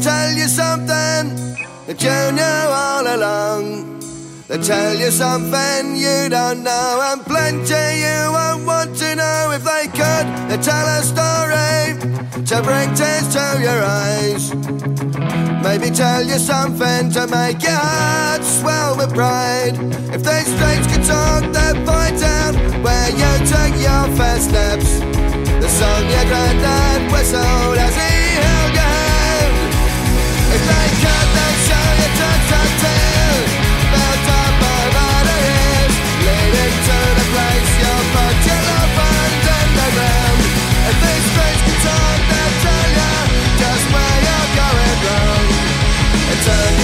tell 0.00 0.32
you 0.32 0.48
something 0.48 1.24
that 1.86 1.98
you 2.00 2.20
knew 2.32 2.66
all 2.84 3.06
along. 3.16 4.00
They 4.48 4.58
tell 4.58 4.96
you 4.96 5.10
something 5.10 5.96
you 5.96 6.28
don't 6.28 6.62
know, 6.64 7.00
and 7.12 7.22
plenty 7.22 7.84
you 8.00 8.32
won't 8.32 8.64
want 8.66 8.96
to 8.96 9.14
know 9.14 9.52
if 9.52 9.62
they 9.62 9.86
could. 9.92 10.26
They 10.48 10.58
tell 10.58 10.86
a 10.88 11.02
story 11.02 12.00
to 12.48 12.56
bring 12.62 12.94
tears 12.94 13.28
to 13.36 13.44
your 13.60 13.80
eyes. 13.84 14.54
Maybe 15.62 15.90
tell 15.94 16.22
you 16.22 16.38
something 16.38 17.12
to 17.12 17.26
make 17.28 17.62
your 17.62 17.82
heart 17.92 18.42
swell 18.42 18.96
with 18.96 19.14
pride. 19.14 19.76
If 20.16 20.22
they 20.22 20.42
stage 20.54 20.86
could 20.90 21.04
talk, 21.04 21.42
they'd 21.52 21.80
point 21.86 22.22
out 22.22 22.54
where 22.84 23.10
you 23.20 23.32
took 23.52 23.72
your 23.86 24.04
first 24.16 24.48
steps. 24.48 24.98
The 25.60 25.68
song 25.68 26.04
your 26.08 26.24
granddad 26.24 27.12
whistled 27.12 27.78
as 27.78 27.94
he 27.94 28.09
return 46.40 46.79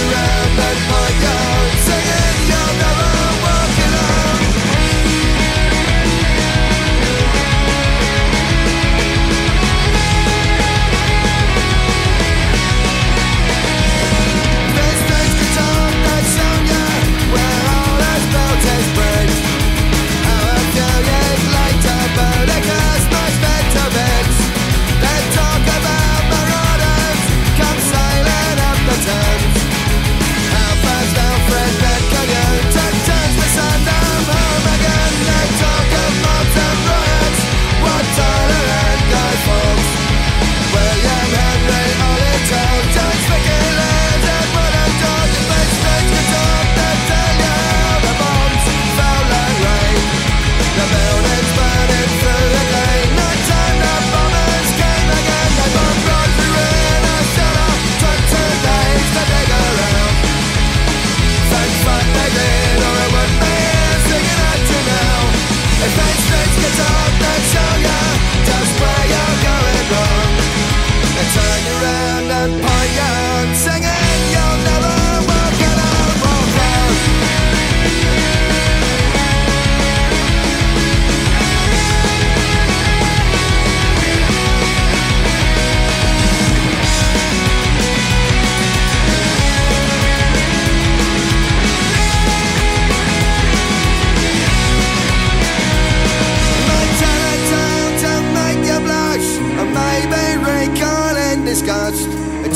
abandoned 71.77 72.61
pirates 72.63 73.86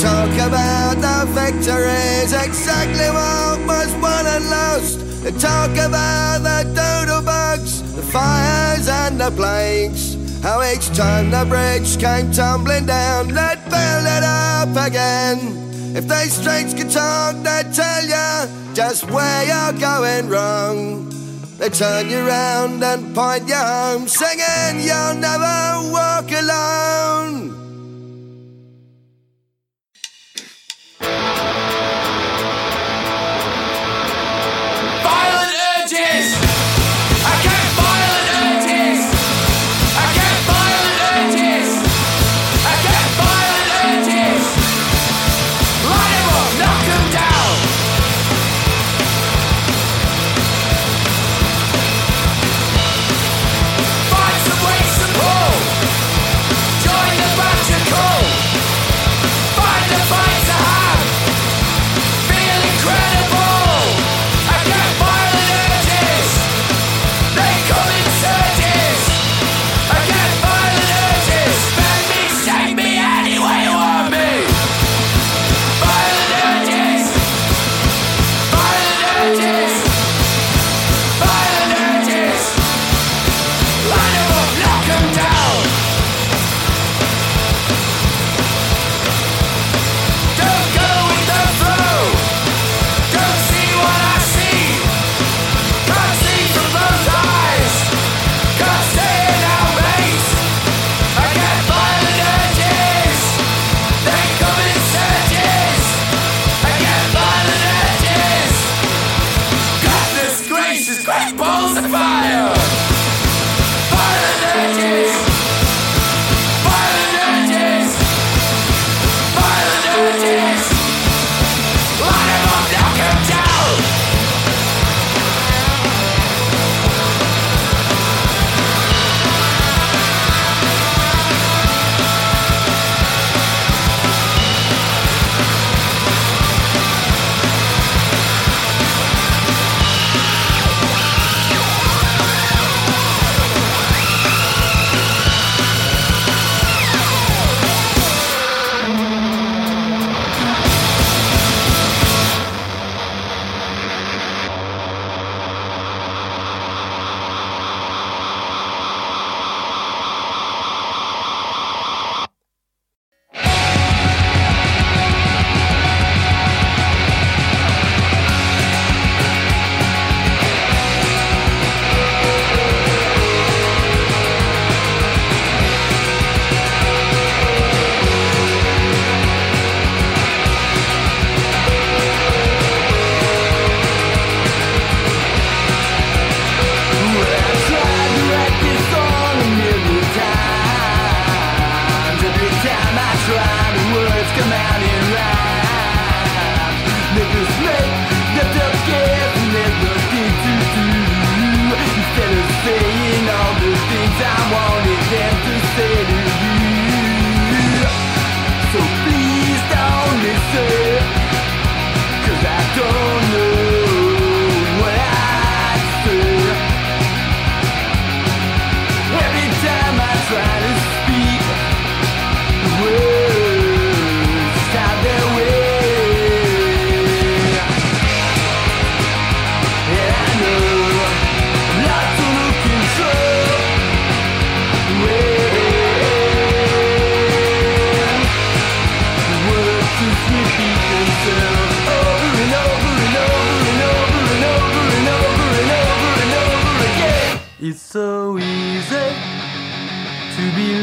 talk 0.02 0.34
about 0.34 0.96
the 0.98 1.30
victories, 1.30 2.32
exactly 2.32 3.08
what 3.14 3.58
was 3.70 3.94
won 4.02 4.26
and 4.26 4.44
lost. 4.50 4.98
They 5.22 5.30
talk 5.30 5.70
about 5.78 6.42
the 6.42 6.58
doodle 6.74 7.22
bugs, 7.22 7.94
the 7.94 8.02
fires 8.02 8.88
and 8.88 9.20
the 9.20 9.30
plagues. 9.30 10.18
How 10.42 10.60
each 10.64 10.88
time 10.96 11.30
the 11.30 11.44
bridge 11.48 12.00
came 12.00 12.32
tumbling 12.32 12.86
down, 12.86 13.28
they'd 13.28 13.62
build 13.70 14.06
it 14.16 14.24
up 14.24 14.74
again. 14.88 15.38
If 15.94 16.08
they 16.08 16.26
streets 16.26 16.74
could 16.74 16.90
talk, 16.90 17.36
they'd 17.46 17.72
tell 17.72 18.02
you 18.02 18.74
just 18.74 19.08
where 19.08 19.44
you're 19.46 19.78
going 19.78 20.28
wrong. 20.28 21.10
They 21.58 21.68
turn 21.68 22.10
you 22.10 22.26
round 22.26 22.82
and 22.82 23.14
point 23.14 23.46
you 23.46 23.54
home, 23.54 24.08
singing, 24.08 24.80
You'll 24.82 25.14
never 25.14 25.92
walk 25.92 26.28
alone. 26.32 27.61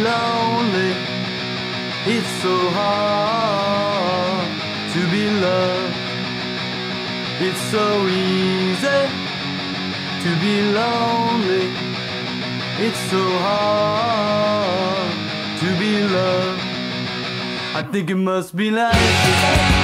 Lonely. 0.09 0.91
It's 2.13 2.31
so 2.43 2.55
hard 2.79 4.47
to 4.93 5.01
be 5.13 5.23
loved. 5.45 5.95
It's 7.47 7.63
so 7.75 7.85
easy 8.07 9.01
to 10.23 10.29
be 10.43 10.55
lonely. 10.79 11.65
It's 12.85 13.01
so 13.11 13.23
hard 13.47 15.11
to 15.61 15.67
be 15.81 15.93
loved. 16.15 16.61
I 17.79 17.81
think 17.91 18.09
it 18.09 18.15
must 18.15 18.55
be 18.55 18.71
nice. 18.71 19.78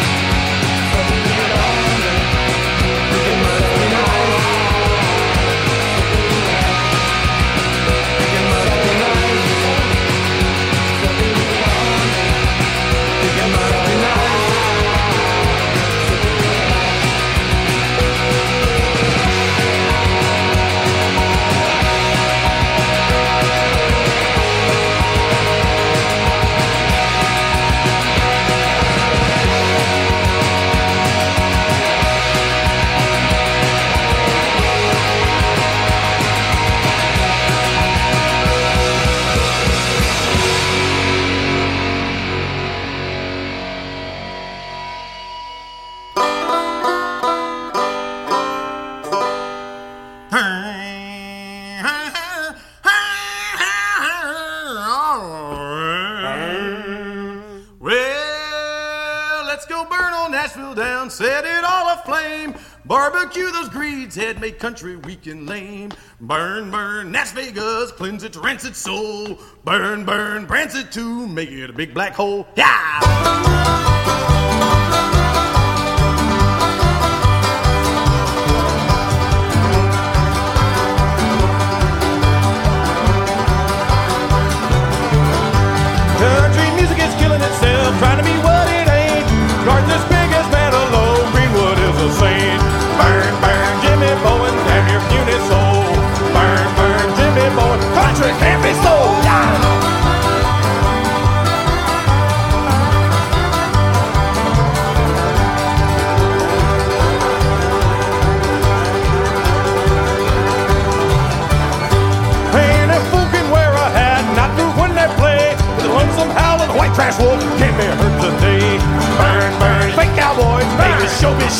Head 64.13 64.39
make 64.39 64.59
country 64.59 64.97
weak 64.97 65.25
and 65.25 65.49
lame. 65.49 65.91
Burn, 66.21 66.69
burn, 66.69 67.11
Las 67.11 67.31
Vegas, 67.31 67.91
cleanse 67.91 68.23
its 68.23 68.37
rancid 68.37 68.75
soul. 68.75 69.39
Burn, 69.63 70.05
burn, 70.05 70.45
Branson 70.45 70.87
too, 70.91 71.25
make 71.27 71.49
it 71.49 71.71
a 71.71 71.73
big 71.73 71.95
black 71.95 72.13
hole. 72.13 72.45
Yeah! 72.55 73.55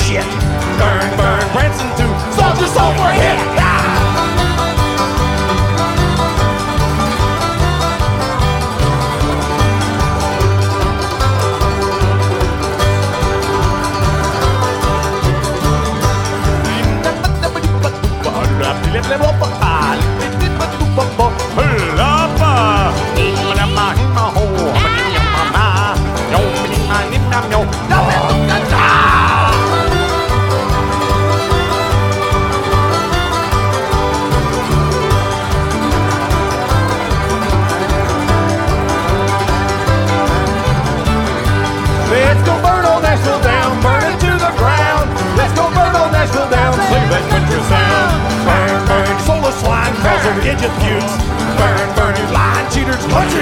Shit. 0.04 0.26
Burn, 0.78 1.18
burn, 1.18 1.46
Branson 1.54 1.88
too, 1.96 2.12
soldier 2.36 2.68
soul 2.68 2.92
for 2.96 3.55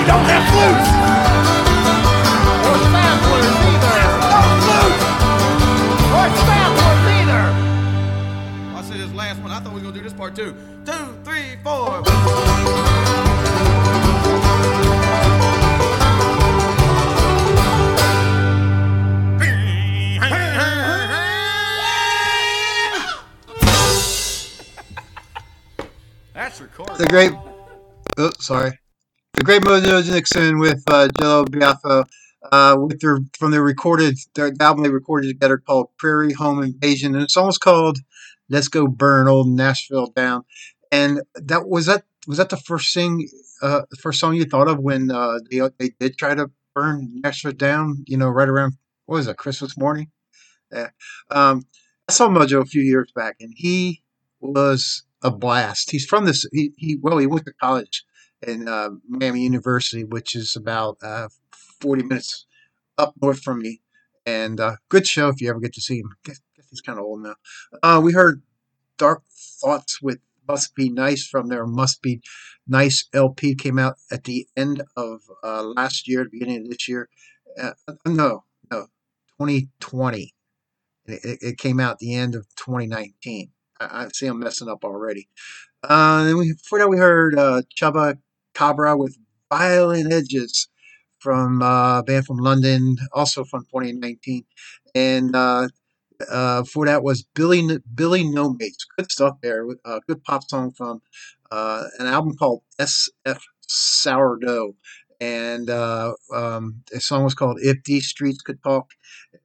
cheaters, 0.04 0.08
country 0.08 0.08
don't 0.08 0.26
have 0.26 0.44
flutes. 0.52 0.90
Or 2.68 2.76
samplers 2.92 3.56
either. 3.72 3.98
No 4.24 4.42
flutes. 4.64 5.04
Or 6.14 6.28
samplers 6.46 7.04
either. 7.20 7.44
I 8.76 8.82
said 8.84 8.98
this 9.00 9.14
last 9.14 9.40
one, 9.42 9.52
I 9.52 9.60
thought 9.60 9.74
we 9.74 9.80
were 9.80 9.86
gonna 9.86 9.96
do 9.96 10.02
this 10.02 10.14
part 10.14 10.36
too. 10.36 10.56
Two, 10.86 11.16
three, 11.24 11.58
four. 11.64 12.04
That's 26.34 26.60
recorded. 26.60 26.98
The 26.98 27.06
great, 27.08 27.32
oh, 28.18 28.32
sorry, 28.40 28.78
the 29.34 29.44
great 29.44 29.62
Mojo 29.64 30.10
Nixon 30.12 30.60
with 30.60 30.84
uh, 30.88 31.08
Jello 31.20 31.46
Biafra, 31.46 32.06
uh, 32.52 32.78
with 32.80 33.00
their 33.00 33.18
from 33.38 33.52
their 33.52 33.64
recorded 33.64 34.18
their 34.36 34.54
album 34.60 34.84
they 34.84 34.90
recorded 34.90 35.28
together 35.28 35.58
called 35.58 35.90
Prairie 35.98 36.34
Home 36.34 36.62
Invasion, 36.62 37.16
and 37.16 37.24
it's 37.24 37.36
almost 37.36 37.60
called 37.60 37.98
"Let's 38.50 38.68
Go 38.68 38.88
Burn 38.88 39.28
Old 39.28 39.48
Nashville 39.48 40.08
Down." 40.16 40.44
And 40.92 41.22
that 41.36 41.68
was 41.68 41.88
that 41.88 42.04
was 42.28 42.38
that 42.38 42.50
the 42.50 42.58
first 42.58 42.94
thing, 42.94 43.28
uh, 43.62 43.82
first 44.00 44.20
song 44.20 44.36
you 44.36 44.46
thought 44.46 44.68
of 44.68 44.80
when 44.80 45.10
uh, 45.10 45.40
they 45.50 45.62
they 45.80 45.90
did 46.00 46.18
try 46.18 46.36
to 46.36 46.52
burn 46.76 47.22
Nashville 47.24 47.54
down? 47.54 48.04
You 48.08 48.18
know, 48.18 48.30
right 48.30 48.50
around 48.50 48.74
what 49.06 49.16
was 49.18 49.28
it, 49.28 49.38
Christmas 49.38 49.78
morning? 49.78 50.12
Yeah. 50.72 50.90
Um, 51.32 51.64
I 52.08 52.14
saw 52.14 52.28
Mojo 52.28 52.62
a 52.62 52.66
few 52.66 52.82
years 52.82 53.12
back, 53.16 53.38
and 53.40 53.52
he 53.56 54.04
was 54.40 55.04
a 55.24 55.32
blast. 55.32 55.90
He's 55.90 56.06
from 56.06 56.26
this. 56.26 56.46
He, 56.52 56.72
he 56.78 56.98
well, 57.02 57.18
he 57.18 57.26
went 57.28 57.46
to 57.46 57.54
college 57.54 58.04
in 58.48 58.68
uh, 58.68 58.90
Miami 59.08 59.42
University, 59.42 60.04
which 60.04 60.36
is 60.36 60.56
about 60.56 60.98
uh, 61.04 61.30
forty 61.82 62.04
minutes 62.04 62.46
up 62.98 63.14
north 63.22 63.42
from 63.42 63.60
me. 63.62 63.82
And 64.26 64.60
uh, 64.60 64.78
good 64.90 65.08
show 65.08 65.30
if 65.30 65.42
you 65.42 65.50
ever 65.50 65.60
get 65.60 65.74
to 65.74 65.82
see 65.82 66.00
him. 66.00 66.12
Guess, 66.26 66.42
guess 66.56 66.66
he's 66.70 66.82
kind 66.82 67.00
of 67.00 67.06
old 67.06 67.24
now. 67.24 67.36
Uh, 67.84 68.02
we 68.04 68.14
heard 68.14 68.42
Dark 68.98 69.24
Thoughts 69.62 70.02
with 70.02 70.20
Must 70.48 70.76
Be 70.76 70.90
Nice 70.90 71.28
from 71.28 71.48
their 71.48 71.66
Must 71.66 72.02
Be 72.02 72.22
Nice 72.68 73.06
LP 73.14 73.56
came 73.56 73.80
out 73.80 73.96
at 74.12 74.24
the 74.24 74.48
end 74.56 74.84
of 74.96 75.22
uh, 75.44 75.64
last 75.64 76.08
year, 76.08 76.26
beginning 76.32 76.64
of 76.64 76.70
this 76.70 76.88
year. 76.88 77.10
Uh, 77.62 77.72
no, 78.06 78.46
no, 78.72 78.88
2020. 79.38 80.34
It, 81.06 81.40
it- 81.42 81.58
came 81.58 81.80
out 81.80 82.00
the 82.00 82.16
end 82.16 82.36
of 82.36 82.48
2019. 82.56 83.52
I, 83.80 84.06
I 84.06 84.08
see 84.10 84.28
I'm 84.28 84.40
messing 84.40 84.70
up 84.70 84.84
already. 84.86 85.28
Uh, 85.84 86.24
then 86.24 86.38
we, 86.38 86.54
before 86.54 86.80
that, 86.80 86.90
we 86.90 86.98
heard 86.98 87.38
uh, 87.38 87.62
Chubba 87.76 88.18
Cabra 88.54 88.98
with 88.98 89.18
Violent 89.52 90.12
Edges 90.12 90.68
from 91.20 91.62
uh, 91.62 92.00
a 92.00 92.04
band 92.04 92.26
from 92.26 92.38
London, 92.38 92.98
also 93.14 93.44
from 93.46 93.64
2019. 93.66 94.44
And 94.94 95.36
uh, 95.36 95.68
uh, 96.30 96.62
before 96.62 96.86
that 96.86 97.04
was 97.04 97.24
Billy 97.34 97.80
Billy 97.96 98.24
No 98.30 98.54
Mates. 98.54 98.86
Good 98.98 99.12
stuff 99.12 99.38
there. 99.42 99.66
A 99.86 100.02
good 100.08 100.24
pop 100.24 100.44
song 100.50 100.72
from 100.72 101.02
uh, 101.52 101.86
an 102.00 102.08
album 102.08 102.36
called 102.36 102.62
SF 102.80 103.40
Sourdough. 103.62 104.76
And 105.22 105.70
uh, 105.70 106.14
um, 106.34 106.84
the 106.92 107.00
song 107.00 107.24
was 107.24 107.34
called 107.34 107.58
If 107.62 107.84
These 107.86 108.08
Streets 108.08 108.42
Could 108.42 108.62
Talk. 108.62 108.90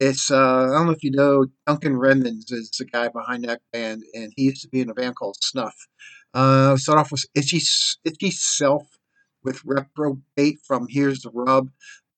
It's, 0.01 0.29
uh, 0.29 0.35
I 0.35 0.73
don't 0.73 0.87
know 0.87 0.91
if 0.91 1.03
you 1.03 1.11
know, 1.11 1.45
Duncan 1.65 1.97
Redmonds 1.97 2.51
is 2.51 2.69
the 2.77 2.85
guy 2.85 3.07
behind 3.07 3.45
that 3.45 3.61
band, 3.71 4.03
and 4.13 4.33
he 4.35 4.43
used 4.43 4.61
to 4.63 4.67
be 4.67 4.81
in 4.81 4.89
a 4.89 4.93
band 4.93 5.15
called 5.15 5.37
Snuff. 5.39 5.87
Uh, 6.33 6.75
start 6.75 6.99
off 6.99 7.11
with 7.11 7.25
Itchy, 7.33 7.61
Itchy 8.03 8.31
Self 8.31 8.98
with 9.43 9.63
Reprobate 9.65 10.59
from 10.65 10.87
Here's 10.89 11.21
the 11.21 11.31
Rub. 11.33 11.69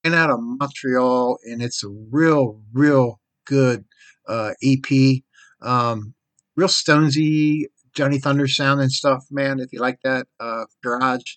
And 0.04 0.14
out 0.14 0.30
of 0.30 0.40
Montreal, 0.40 1.38
and 1.44 1.62
it's 1.62 1.84
a 1.84 1.88
real, 1.88 2.60
real 2.72 3.20
good 3.44 3.84
uh, 4.26 4.50
EP. 4.62 5.22
Um, 5.60 6.14
real 6.56 6.68
Stonesy, 6.68 7.66
Johnny 7.94 8.18
Thunder 8.18 8.48
sound 8.48 8.80
and 8.80 8.90
stuff, 8.90 9.24
man. 9.30 9.60
If 9.60 9.72
you 9.72 9.80
like 9.80 10.00
that, 10.02 10.26
uh, 10.40 10.64
Garage, 10.82 11.36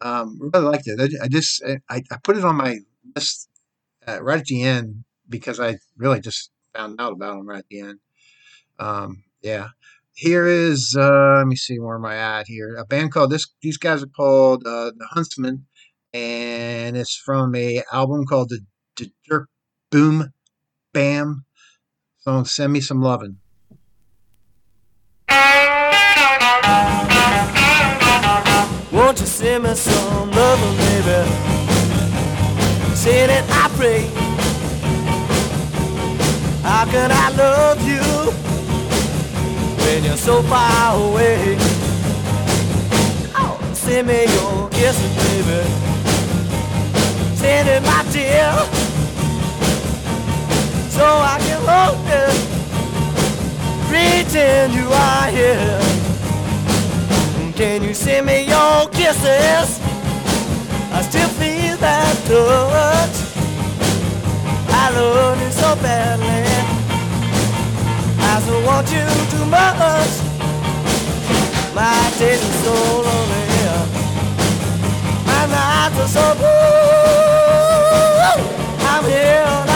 um, 0.00 0.38
really 0.40 0.64
liked 0.64 0.86
it. 0.86 1.00
I, 1.00 1.24
I 1.24 1.28
just 1.28 1.62
I, 1.64 2.02
I 2.10 2.16
put 2.22 2.36
it 2.38 2.44
on 2.44 2.56
my 2.56 2.78
list 3.14 3.48
uh, 4.06 4.22
right 4.22 4.40
at 4.40 4.46
the 4.46 4.62
end 4.62 5.04
because 5.28 5.60
I 5.60 5.78
really 5.96 6.20
just 6.20 6.50
found 6.74 7.00
out 7.00 7.12
about 7.12 7.36
them 7.36 7.48
right 7.48 7.58
at 7.58 7.68
the 7.68 7.80
end. 7.80 7.98
Um, 8.78 9.24
yeah. 9.42 9.68
Here 10.20 10.48
is 10.48 10.96
uh, 10.98 11.36
let 11.36 11.46
me 11.46 11.54
see 11.54 11.78
where 11.78 11.94
am 11.94 12.04
I 12.04 12.16
at 12.16 12.48
here? 12.48 12.74
A 12.74 12.84
band 12.84 13.12
called 13.12 13.30
this. 13.30 13.46
These 13.62 13.78
guys 13.78 14.02
are 14.02 14.08
called 14.08 14.66
uh, 14.66 14.90
the 14.96 15.06
Huntsman, 15.12 15.66
and 16.12 16.96
it's 16.96 17.14
from 17.14 17.54
a 17.54 17.84
album 17.92 18.26
called 18.26 18.48
the, 18.48 18.58
the 18.96 19.12
Jerk 19.24 19.48
Boom 19.92 20.32
Bam. 20.92 21.44
Song 22.16 22.44
"Send 22.46 22.72
Me 22.72 22.80
Some 22.80 23.00
Lovin'." 23.00 23.38
Won't 28.90 29.20
you 29.20 29.26
send 29.26 29.62
me 29.62 29.74
some 29.74 30.32
loving, 30.32 30.76
baby? 30.78 31.30
Say 32.96 33.28
that 33.28 33.44
I 33.48 33.68
pray. 33.76 34.10
How 36.68 36.86
can 36.86 37.12
I 37.12 37.30
love 37.36 37.86
you 37.86 38.57
when 39.98 40.06
you're 40.06 40.16
so 40.16 40.40
far 40.44 40.94
away? 40.94 41.56
Oh, 43.34 43.58
send 43.72 44.06
me 44.06 44.26
your 44.32 44.68
kisses, 44.70 45.12
baby. 45.26 45.60
Send 47.34 47.68
it, 47.68 47.82
my 47.82 48.04
dear, 48.12 48.52
so 50.88 51.04
I 51.04 51.36
can 51.46 51.60
hold 51.66 51.98
you. 52.12 52.26
Pretend 53.88 54.72
you 54.74 54.88
are 54.88 55.30
here. 55.32 55.80
Can 57.56 57.82
you 57.82 57.92
send 57.92 58.26
me 58.26 58.46
your 58.46 58.88
kisses? 58.90 59.80
I 60.92 61.02
still 61.02 61.28
feel 61.40 61.76
that 61.78 62.14
touch. 62.28 63.16
I 64.68 64.90
love 64.94 65.42
you 65.42 65.50
so 65.50 65.74
badly. 65.82 66.77
I 68.38 68.40
still 68.40 68.62
want 68.64 68.86
you 68.92 69.04
too 69.32 69.44
much. 69.46 70.12
My 71.74 71.90
days 72.20 72.40
are 72.40 72.56
so 72.62 72.74
lonely. 73.02 73.46
My 75.26 75.42
nights 75.50 75.98
are 75.98 76.06
so 76.06 76.22
blue. 76.38 76.48
I'm 78.86 79.04
here 79.10 79.67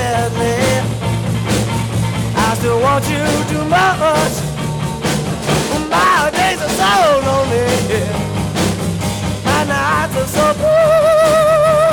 love 0.00 0.32
badly. 0.34 0.56
I 2.36 2.54
still 2.54 2.80
want 2.80 3.04
you 3.08 3.24
too 3.50 3.64
much. 3.64 4.34
My 5.90 6.30
days 6.30 6.60
are 6.66 6.74
so 6.80 6.92
lonely. 7.26 8.04
My 9.44 9.64
nights 9.64 10.16
are 10.16 10.30
so 10.36 10.46
blue. 10.60 11.86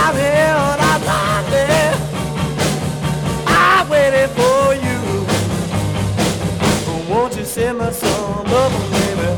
I'm 0.00 0.14
here 0.16 0.56
and 0.68 0.80
I'm 0.90 1.02
lonely. 1.10 1.70
I'm 3.46 3.88
waiting 3.88 4.30
for 4.38 4.74
you. 4.74 4.98
Won't 7.12 7.36
you 7.36 7.44
send 7.44 7.78
me 7.78 7.90
some 7.92 8.44
loving, 8.44 8.90
baby? 8.92 9.30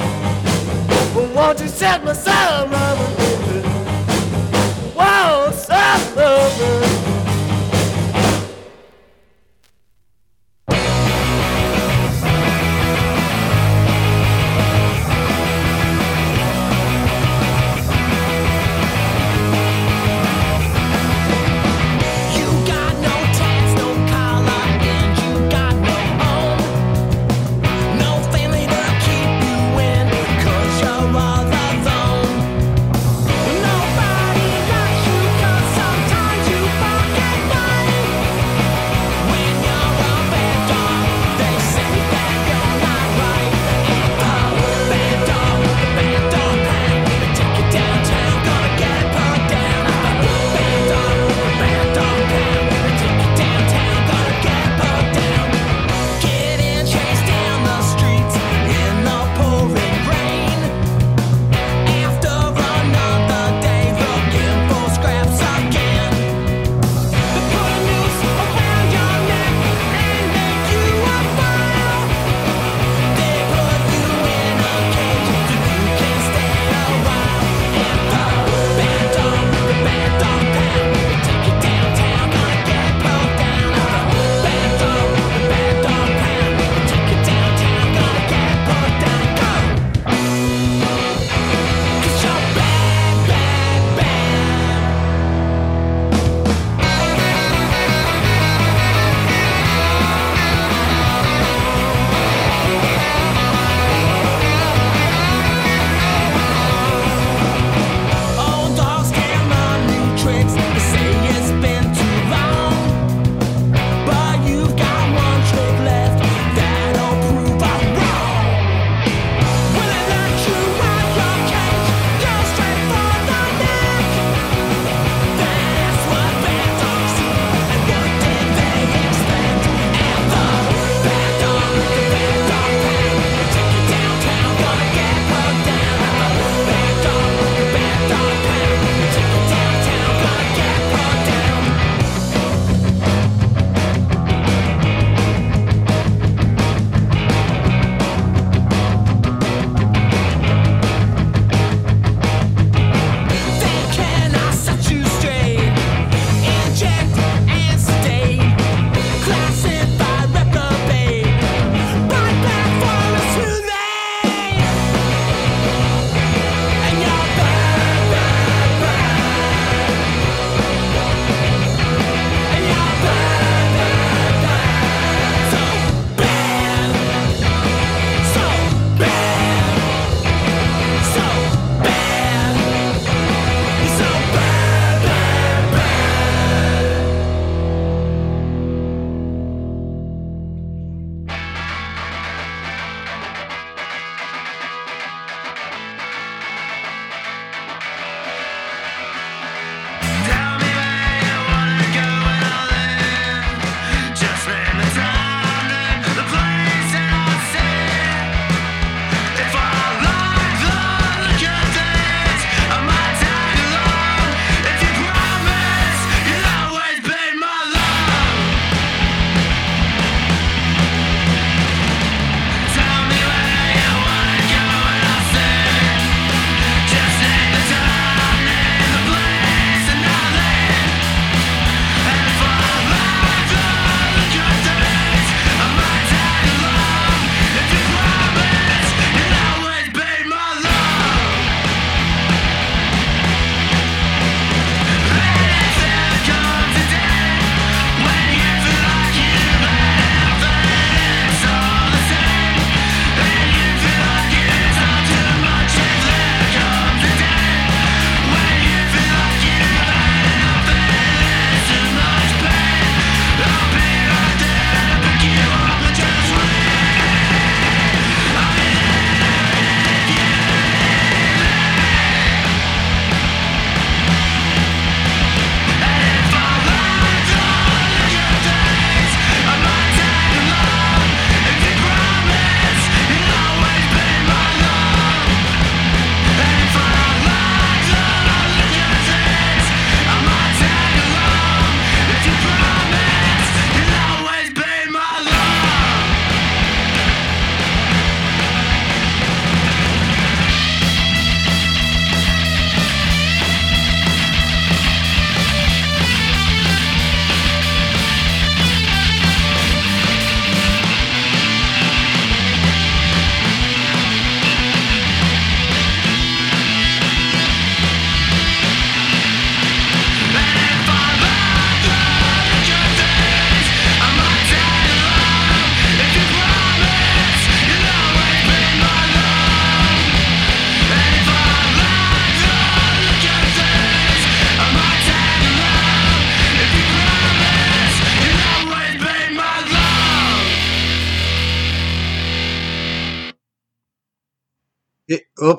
Won't 1.35 1.61
you 1.61 1.69
send 1.69 2.05
me 2.05 2.15
some 2.15 2.71
loving, 2.71 3.22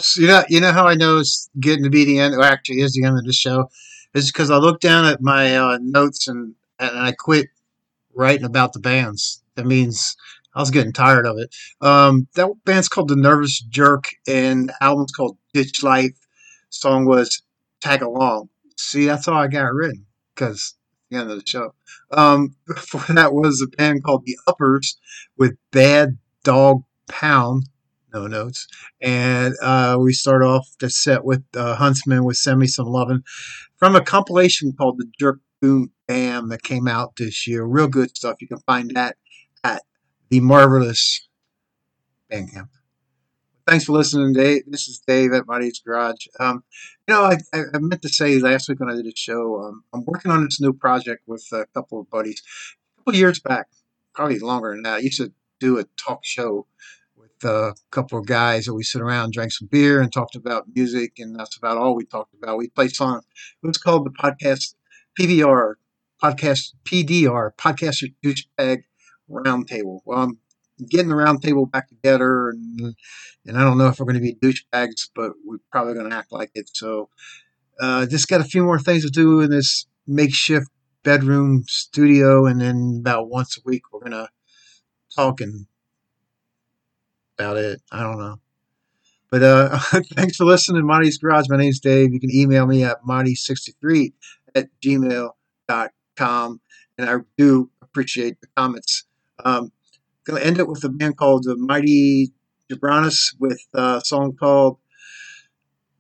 Oops. 0.04 0.18
You 0.18 0.28
know, 0.28 0.44
you 0.50 0.60
know 0.60 0.74
how 0.74 0.86
I 0.86 0.96
know 0.96 1.20
it's 1.20 1.50
getting 1.62 1.86
to 1.86 1.90
be 1.90 2.04
the 2.04 2.20
end, 2.20 2.36
or 2.36 2.44
actually 2.44 2.82
is 2.82 2.92
the 2.92 3.06
end 3.06 3.18
of 3.18 3.24
the 3.24 3.32
show? 3.32 3.70
Is 4.14 4.32
because 4.32 4.52
I 4.52 4.58
looked 4.58 4.82
down 4.82 5.06
at 5.06 5.22
my 5.22 5.56
uh, 5.56 5.78
notes 5.82 6.28
and, 6.28 6.56
and 6.78 7.00
I 7.00 7.14
quit 7.14 7.48
writing 8.14 8.46
about 8.46 8.74
the 8.74 8.82
bands. 8.82 9.42
That 9.56 9.66
means 9.66 10.18
I 10.54 10.60
was 10.60 10.72
getting 10.72 10.92
tired 10.92 11.26
of 11.26 11.38
it. 11.38 11.56
Um, 11.80 12.28
that 12.36 12.50
band's 12.66 12.90
called 12.90 13.08
The 13.08 13.16
Nervous 13.16 13.62
Jerk, 13.62 14.10
and 14.28 14.74
album's 14.82 15.14
called 15.14 15.38
Ditch 15.54 15.84
Life. 15.84 16.18
Song 16.70 17.06
was 17.06 17.42
Tag 17.80 18.02
Along. 18.02 18.50
See, 18.78 19.06
that's 19.06 19.30
all 19.30 19.38
I 19.38 19.48
got 19.48 19.74
written 19.74 20.06
because 20.36 20.76
the 21.10 21.18
end 21.18 21.32
of 21.32 21.40
the 21.40 21.48
show. 21.48 21.74
Um, 22.12 22.56
before 22.68 23.16
that 23.16 23.34
was 23.34 23.62
a 23.62 23.78
band 23.78 24.04
called 24.04 24.26
The 24.26 24.38
Uppers 24.48 24.98
with 25.38 25.56
Bad 25.72 26.18
Dog 26.44 26.84
Pound. 27.08 27.70
No 28.14 28.28
notes. 28.28 28.68
And 29.02 29.56
uh, 29.62 29.98
we 30.00 30.14
start 30.14 30.44
off 30.44 30.68
the 30.80 30.90
set 30.90 31.26
with 31.26 31.44
uh, 31.56 31.76
Huntsman 31.76 32.24
with 32.24 32.38
Send 32.38 32.60
Me 32.60 32.68
Some 32.68 32.86
Lovin' 32.86 33.24
from 33.78 33.96
a 33.96 34.02
compilation 34.02 34.72
called 34.72 35.00
The 35.00 35.08
Jerk 35.20 35.40
Boom 35.62 35.92
Bam 36.08 36.50
that 36.50 36.62
came 36.62 36.88
out 36.88 37.16
this 37.18 37.48
year. 37.48 37.64
Real 37.64 37.88
good 37.88 38.16
stuff. 38.16 38.42
You 38.42 38.48
can 38.48 38.60
find 38.60 38.92
that 38.96 39.18
at 39.64 39.82
the 40.30 40.42
Marvelous 40.42 41.28
Bandcamp. 42.32 42.70
Thanks 43.66 43.86
for 43.86 43.94
listening, 43.94 44.34
Dave. 44.34 44.64
This 44.68 44.90
is 44.90 45.00
Dave 45.08 45.32
at 45.32 45.48
Marty's 45.48 45.80
Garage. 45.80 46.28
Um, 46.38 46.66
you 47.08 47.14
know, 47.14 47.24
I, 47.24 47.38
I, 47.54 47.80
meant 47.80 48.02
to 48.02 48.10
say 48.10 48.38
last 48.40 48.68
week 48.68 48.82
when 48.82 48.90
I 48.90 48.96
did 48.96 49.08
a 49.08 49.16
show, 49.16 49.62
um, 49.62 49.86
I'm 49.94 50.04
working 50.04 50.32
on 50.32 50.44
this 50.44 50.60
new 50.60 50.74
project 50.74 51.24
with 51.28 51.48
a 51.54 51.66
couple 51.74 52.02
of 52.02 52.10
buddies. 52.10 52.44
A 52.76 53.00
couple 53.00 53.16
years 53.16 53.40
back, 53.40 53.68
probably 54.14 54.40
longer 54.40 54.72
than 54.72 54.84
that, 54.84 54.96
I 54.96 55.00
used 55.00 55.22
to 55.22 55.32
do 55.62 55.80
a 55.80 55.86
talk 55.96 56.26
show 56.26 56.68
a 57.46 57.76
couple 57.92 58.20
of 58.20 58.26
guys 58.26 58.66
that 58.66 58.74
we 58.74 58.84
sit 58.84 59.02
around, 59.02 59.34
drank 59.34 59.52
some 59.52 59.68
beer, 59.72 60.02
and 60.02 60.12
talked 60.12 60.36
about 60.36 60.66
music, 60.76 61.14
and 61.20 61.38
that's 61.38 61.58
about 61.58 61.78
all 61.78 61.96
we 61.96 62.06
talked 62.06 62.34
about. 62.34 62.58
We 62.58 62.70
played 62.70 62.94
songs. 62.94 63.24
It 63.64 63.68
was 63.68 63.78
called 63.78 64.06
the 64.06 64.12
podcast 64.12 64.76
PVR, 65.20 65.76
podcast 66.22 66.74
PDR, 66.86 67.52
Podcaster 67.56 68.14
Douchebag 68.24 68.84
Roundtable. 69.30 70.00
Well, 70.06 70.20
I'm 70.20 70.40
getting 70.90 71.10
the 71.10 71.16
roundtable 71.16 71.70
back 71.70 71.88
together, 71.90 72.50
and 72.50 72.96
and 73.46 73.58
I 73.58 73.62
don't 73.62 73.78
know 73.78 73.88
if 73.88 74.00
we're 74.00 74.06
going 74.06 74.16
to 74.16 74.22
be 74.22 74.36
douchebags, 74.36 75.10
but 75.16 75.34
we're 75.46 75.58
probably 75.72 75.94
going 75.94 76.10
to 76.10 76.16
act 76.16 76.32
like 76.32 76.52
it. 76.56 76.70
So, 76.74 77.10
uh, 77.80 78.06
just 78.06 78.28
got 78.28 78.42
a 78.42 78.46
few 78.46 78.64
more 78.64 78.80
things 78.80 79.04
to 79.04 79.10
do 79.10 79.42
in 79.42 79.50
this 79.50 79.86
makeshift 80.08 80.68
bedroom 81.04 81.64
studio, 81.68 82.46
and 82.46 82.62
then 82.62 82.98
about 83.02 83.30
once 83.30 83.58
a 83.58 83.62
week 83.66 83.84
we're 83.92 84.00
going 84.00 84.12
to 84.12 84.30
talk 85.16 85.42
and 85.42 85.68
about 87.38 87.58
it. 87.58 87.82
I 87.92 88.04
don't 88.04 88.18
know. 88.18 88.40
But 89.30 89.44
uh, 89.44 89.80
thanks 90.16 90.38
for 90.38 90.46
listening 90.46 90.86
Marty's 90.86 91.18
Garage. 91.18 91.46
My 91.50 91.58
name's 91.58 91.80
Dave. 91.80 92.14
You 92.14 92.20
can 92.20 92.34
email 92.34 92.66
me 92.66 92.84
at 92.84 93.04
monty63 93.04 94.14
at 94.56 94.70
gmail.com. 94.84 96.62
And 96.98 97.10
I 97.10 97.16
do 97.38 97.72
appreciate 97.82 98.40
the 98.42 98.48
comments. 98.56 99.06
Um, 99.44 99.72
going 100.26 100.40
to 100.40 100.46
end 100.46 100.60
it 100.60 100.68
with 100.68 100.84
a 100.84 100.90
band 100.90 101.18
called 101.18 101.46
the 101.46 101.58
Mighty 101.58 102.32
Jabranis 102.72 103.36
with 103.40 103.60
a 103.74 104.02
song 104.06 104.36
called 104.40 104.78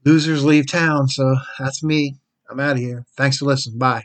Losers 0.05 0.45
Leave 0.45 0.72
Town. 0.72 1.07
So 1.07 1.35
that's 1.57 1.84
me. 1.84 2.18
I'm 2.49 2.60
out 2.60 2.73
of 2.73 2.77
here. 2.80 3.05
Thanks 3.18 3.38
for 3.38 3.45
listening. 3.45 3.80
Bye. 3.80 4.03